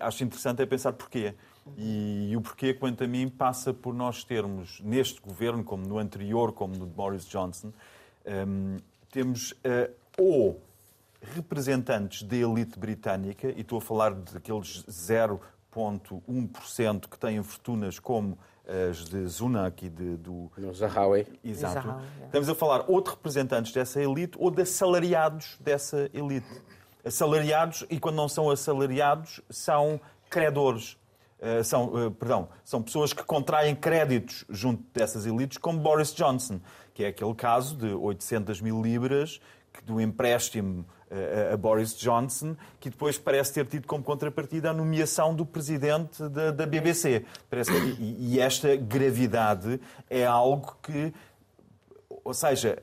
[0.00, 1.34] Acho interessante é pensar porquê.
[1.76, 5.98] E, e o porquê, quanto a mim, passa por nós termos, neste governo, como no
[5.98, 7.72] anterior, como no de Boris Johnson,
[8.26, 8.78] um,
[9.10, 10.60] temos uh, ou
[11.34, 18.38] representantes da elite britânica, e estou a falar daqueles 0,1% que têm fortunas como
[18.68, 20.50] as de Zunak e de, do.
[20.58, 21.26] No Zahawi.
[21.42, 21.86] Exato.
[21.86, 22.24] Zahawi, é.
[22.26, 26.46] Estamos a falar ou de representantes dessa elite ou de assalariados dessa elite.
[27.04, 29.98] Assalariados, e quando não são assalariados, são
[30.28, 30.98] credores.
[31.40, 36.60] Uh, são, uh, perdão, são pessoas que contraem créditos junto dessas elites, como Boris Johnson,
[36.92, 39.40] que é aquele caso de 800 mil libras
[39.84, 45.34] do empréstimo uh, a Boris Johnson, que depois parece ter tido como contrapartida a nomeação
[45.34, 47.24] do presidente da, BBC.
[47.48, 49.80] Parece que, e esta gravidade
[50.10, 51.12] é algo que
[52.24, 52.78] ou seja,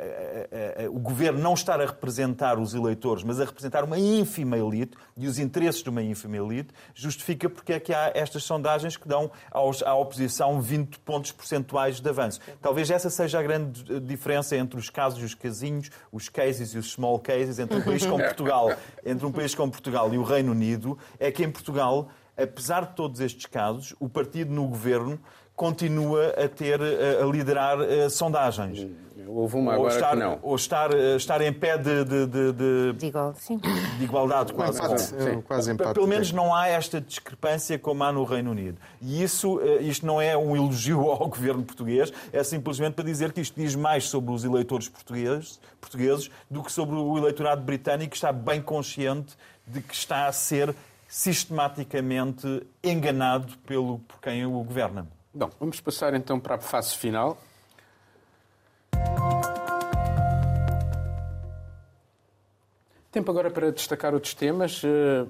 [0.91, 5.27] o governo não estar a representar os eleitores, mas a representar uma ínfima elite e
[5.27, 9.31] os interesses de uma ínfima elite, justifica porque é que há estas sondagens que dão
[9.51, 12.39] à oposição 20 pontos percentuais de avanço.
[12.61, 16.77] Talvez essa seja a grande diferença entre os casos e os casinhos, os cases e
[16.77, 18.75] os small cases, entre um país como Portugal,
[19.05, 22.95] entre um país como Portugal e o Reino Unido, é que em Portugal, apesar de
[22.95, 25.19] todos estes casos, o partido no governo
[25.55, 27.77] continua a ter a liderar
[28.09, 28.87] sondagens.
[29.27, 30.39] Houve uma ou agora estar, que não.
[30.41, 34.77] Ou estar, estar em pé de, de, de, de, de igualdade, quase.
[34.77, 35.41] Empate, Sim.
[35.41, 35.93] quase empate.
[35.93, 38.77] Pelo menos não há esta discrepância como há no Reino Unido.
[39.01, 43.33] E isso, eh, isto não é um elogio ao governo português, é simplesmente para dizer
[43.33, 48.11] que isto diz mais sobre os eleitores portugueses, portugueses do que sobre o eleitorado britânico,
[48.11, 49.35] que está bem consciente
[49.65, 50.75] de que está a ser
[51.07, 55.07] sistematicamente enganado pelo, por quem o governa.
[55.37, 57.37] Bom, vamos passar então para a fase final.
[63.11, 64.81] Tempo agora para destacar outros temas.
[64.81, 65.25] Eh,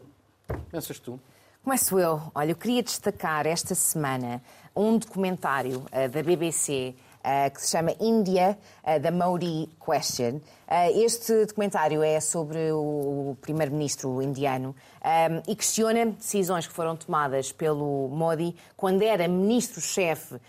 [0.69, 1.19] Pensas tu?
[1.63, 2.21] Começo eu.
[2.35, 4.43] Olha, eu queria destacar esta semana
[4.75, 6.93] um documentário eh, da BBC eh,
[7.53, 10.41] que se chama India, The Modi Question.
[10.67, 14.75] Uh, este documentário é sobre o primeiro-ministro indiano
[15.47, 20.39] e questiona decisões que foram tomadas pelo Modi quando era ministro-chefe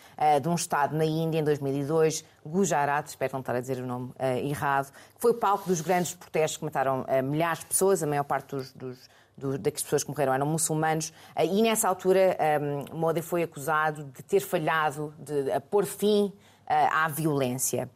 [0.41, 4.13] de um Estado na Índia em 2002, Gujarat, espero não estar a dizer o nome
[4.43, 8.57] errado, que foi palco dos grandes protestos que mataram milhares de pessoas, a maior parte
[8.57, 8.99] dos, dos
[9.37, 12.37] do, das pessoas que morreram eram muçulmanos, e nessa altura
[12.93, 16.33] um, Modi foi acusado de ter falhado de, a pôr fim
[16.67, 17.89] à violência.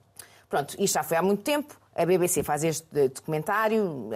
[0.48, 1.78] Pronto, isto já foi há muito tempo.
[1.94, 4.10] A BBC faz este documentário,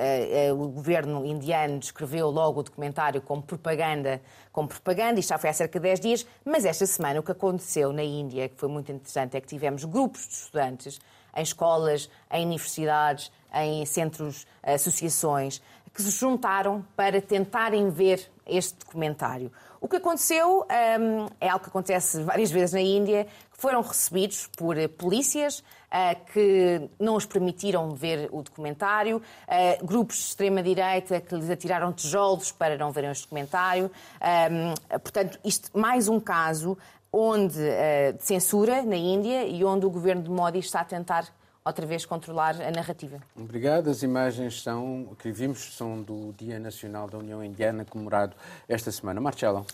[0.53, 5.53] o governo indiano descreveu logo o documentário como propaganda, como propaganda, isto já foi há
[5.53, 8.91] cerca de 10 dias, mas esta semana o que aconteceu na Índia, que foi muito
[8.91, 11.01] interessante, é que tivemos grupos de estudantes
[11.37, 15.61] em escolas, em universidades, em centros, associações,
[15.95, 19.51] que se juntaram para tentarem ver este documentário.
[19.81, 24.77] O que aconteceu um, é algo que acontece várias vezes na Índia, foram recebidos por
[24.99, 31.49] polícias uh, que não os permitiram ver o documentário, uh, grupos de extrema-direita que lhes
[31.49, 33.91] atiraram tijolos para não verem este documentário.
[34.21, 36.77] Um, portanto, isto mais um caso
[37.13, 41.29] onde, uh, de censura na Índia e onde o governo de Modi está a tentar
[41.65, 43.19] outra vez controlar a narrativa.
[43.35, 43.89] Obrigado.
[43.89, 48.37] As imagens são, que vimos são do Dia Nacional da União Indiana, comemorado
[48.69, 49.21] esta semana.
[49.21, 49.67] Marcelo.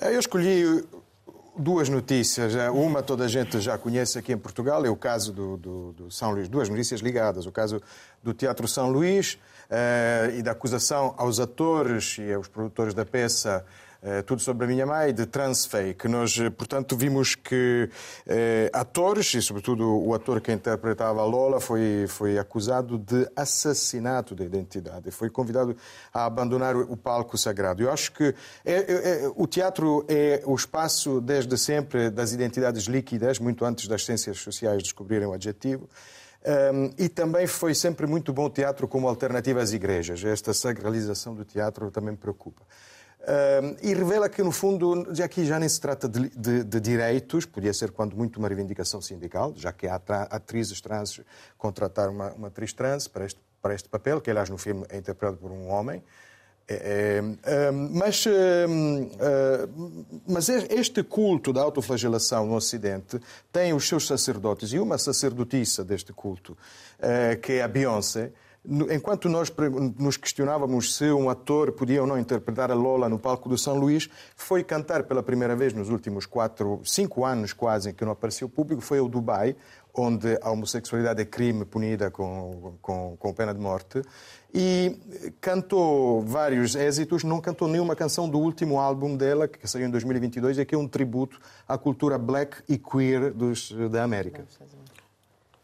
[0.00, 0.84] Eu escolhi
[1.56, 2.54] duas notícias.
[2.72, 6.10] Uma toda a gente já conhece aqui em Portugal, é o caso do, do, do
[6.10, 6.48] São Luís.
[6.48, 7.44] Duas notícias ligadas.
[7.44, 7.82] O caso
[8.22, 9.38] do Teatro São Luís
[9.68, 13.64] eh, e da acusação aos atores e aos produtores da peça
[14.26, 16.08] tudo sobre a minha mãe, de Transfake.
[16.08, 17.88] Nós, portanto, vimos que
[18.26, 18.32] uh,
[18.72, 24.44] atores, e sobretudo o ator que interpretava a Lola, foi, foi acusado de assassinato da
[24.44, 25.10] identidade.
[25.12, 25.76] Foi convidado
[26.12, 27.82] a abandonar o palco sagrado.
[27.82, 28.34] Eu acho que
[28.64, 33.86] é, é, é, o teatro é o espaço, desde sempre, das identidades líquidas, muito antes
[33.86, 35.88] das ciências sociais descobrirem o adjetivo.
[36.44, 40.24] Um, e também foi sempre muito bom o teatro como alternativa às igrejas.
[40.24, 42.62] Esta sacralização do teatro também me preocupa.
[43.22, 46.80] Uh, e revela que, no fundo, já aqui já nem se trata de, de, de,
[46.80, 51.20] direitos, podia ser, quando muito, uma reivindicação sindical, já que há atrizes trans
[51.56, 54.96] contratar uma, uma atriz trans para este, para este papel, que, aliás, no filme é
[54.96, 56.02] interpretado por um homem.
[56.66, 58.24] É, é, mas,
[60.26, 63.20] mas este culto da autoflagelação no Ocidente
[63.52, 66.56] tem os seus sacerdotes, e uma sacerdotisa deste culto,
[67.40, 68.32] que é a Beyoncé,
[68.64, 69.52] enquanto nós
[69.98, 73.76] nos questionávamos se um ator podia ou não interpretar a Lola no palco do São
[73.76, 78.12] Luís, foi cantar pela primeira vez nos últimos quatro, cinco anos quase em que não
[78.12, 79.56] apareceu público, foi ao Dubai,
[79.92, 84.00] onde a homossexualidade é crime punida com, com, com pena de morte.
[84.54, 84.96] E
[85.40, 90.58] cantou vários êxitos, não cantou nenhuma canção do último álbum dela, que saiu em 2022,
[90.58, 94.44] e que é um tributo à cultura black e queer dos, da América.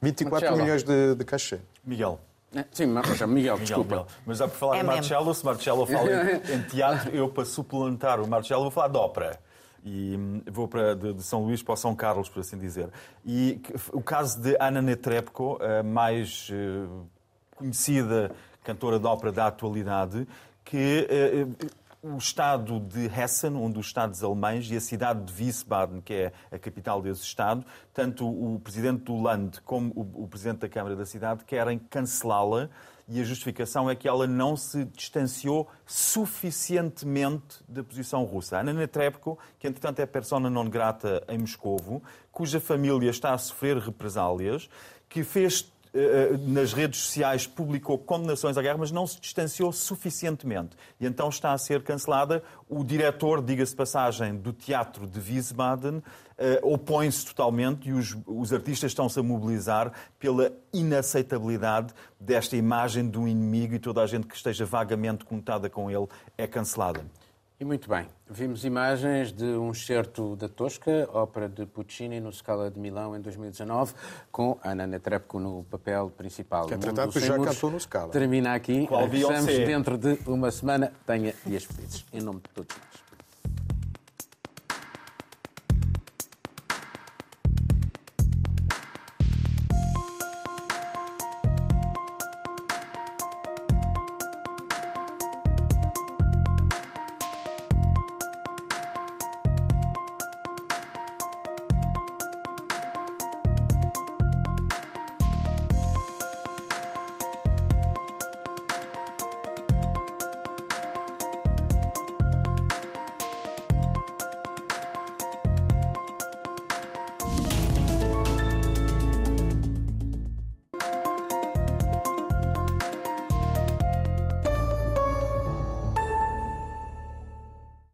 [0.01, 1.61] 24 milhões de, de cachê.
[1.85, 2.21] Miguel.
[2.55, 3.97] É, sim, mas, Miguel, desculpa.
[3.97, 7.29] Miguel, Mas já por falar é de Marcello, se Marcello fala em, em teatro, eu
[7.29, 9.39] para suplementar o Marcello vou falar de ópera
[9.85, 12.91] e hum, vou para, de, de, São Luís para São Carlos, por assim dizer.
[13.25, 13.61] E
[13.93, 16.87] o caso de Ana Netrebko, a mais eh,
[17.57, 18.31] conhecida
[18.63, 20.27] cantora de ópera da atualidade,
[20.65, 21.47] que eh,
[22.03, 26.33] o estado de Hessen, um dos estados alemães, e a cidade de Wiesbaden, que é
[26.51, 31.05] a capital desse estado, tanto o presidente do Land como o, presidente da Câmara da
[31.05, 32.69] cidade querem cancelá-la
[33.09, 38.59] e a justificação é que ela não se distanciou suficientemente da posição russa.
[38.59, 43.79] Ana Netrebko, que entretanto é persona non grata em Moscovo, cuja família está a sofrer
[43.79, 44.69] represálias,
[45.09, 45.73] que fez
[46.47, 50.77] nas redes sociais publicou condenações à guerra, mas não se distanciou suficientemente.
[51.01, 52.43] E então está a ser cancelada.
[52.69, 56.03] O diretor, diga-se passagem, do Teatro de Wiesbaden
[56.39, 63.19] uh, opõe-se totalmente e os, os artistas estão-se a mobilizar pela inaceitabilidade desta imagem de
[63.19, 67.05] um inimigo e toda a gente que esteja vagamente conectada com ele é cancelada.
[67.61, 72.71] E muito bem, vimos imagens de um excerto da Tosca, ópera de Puccini no Scala
[72.71, 73.95] de Milão em 2019,
[74.31, 76.69] com Ana Netrebko no papel principal.
[76.69, 78.13] Que entretanto já cantou no Scala.
[78.13, 80.93] Termina aqui, Qual estamos dentro de uma semana.
[81.05, 83.08] Tenha dias felizes, em nome de todos nós.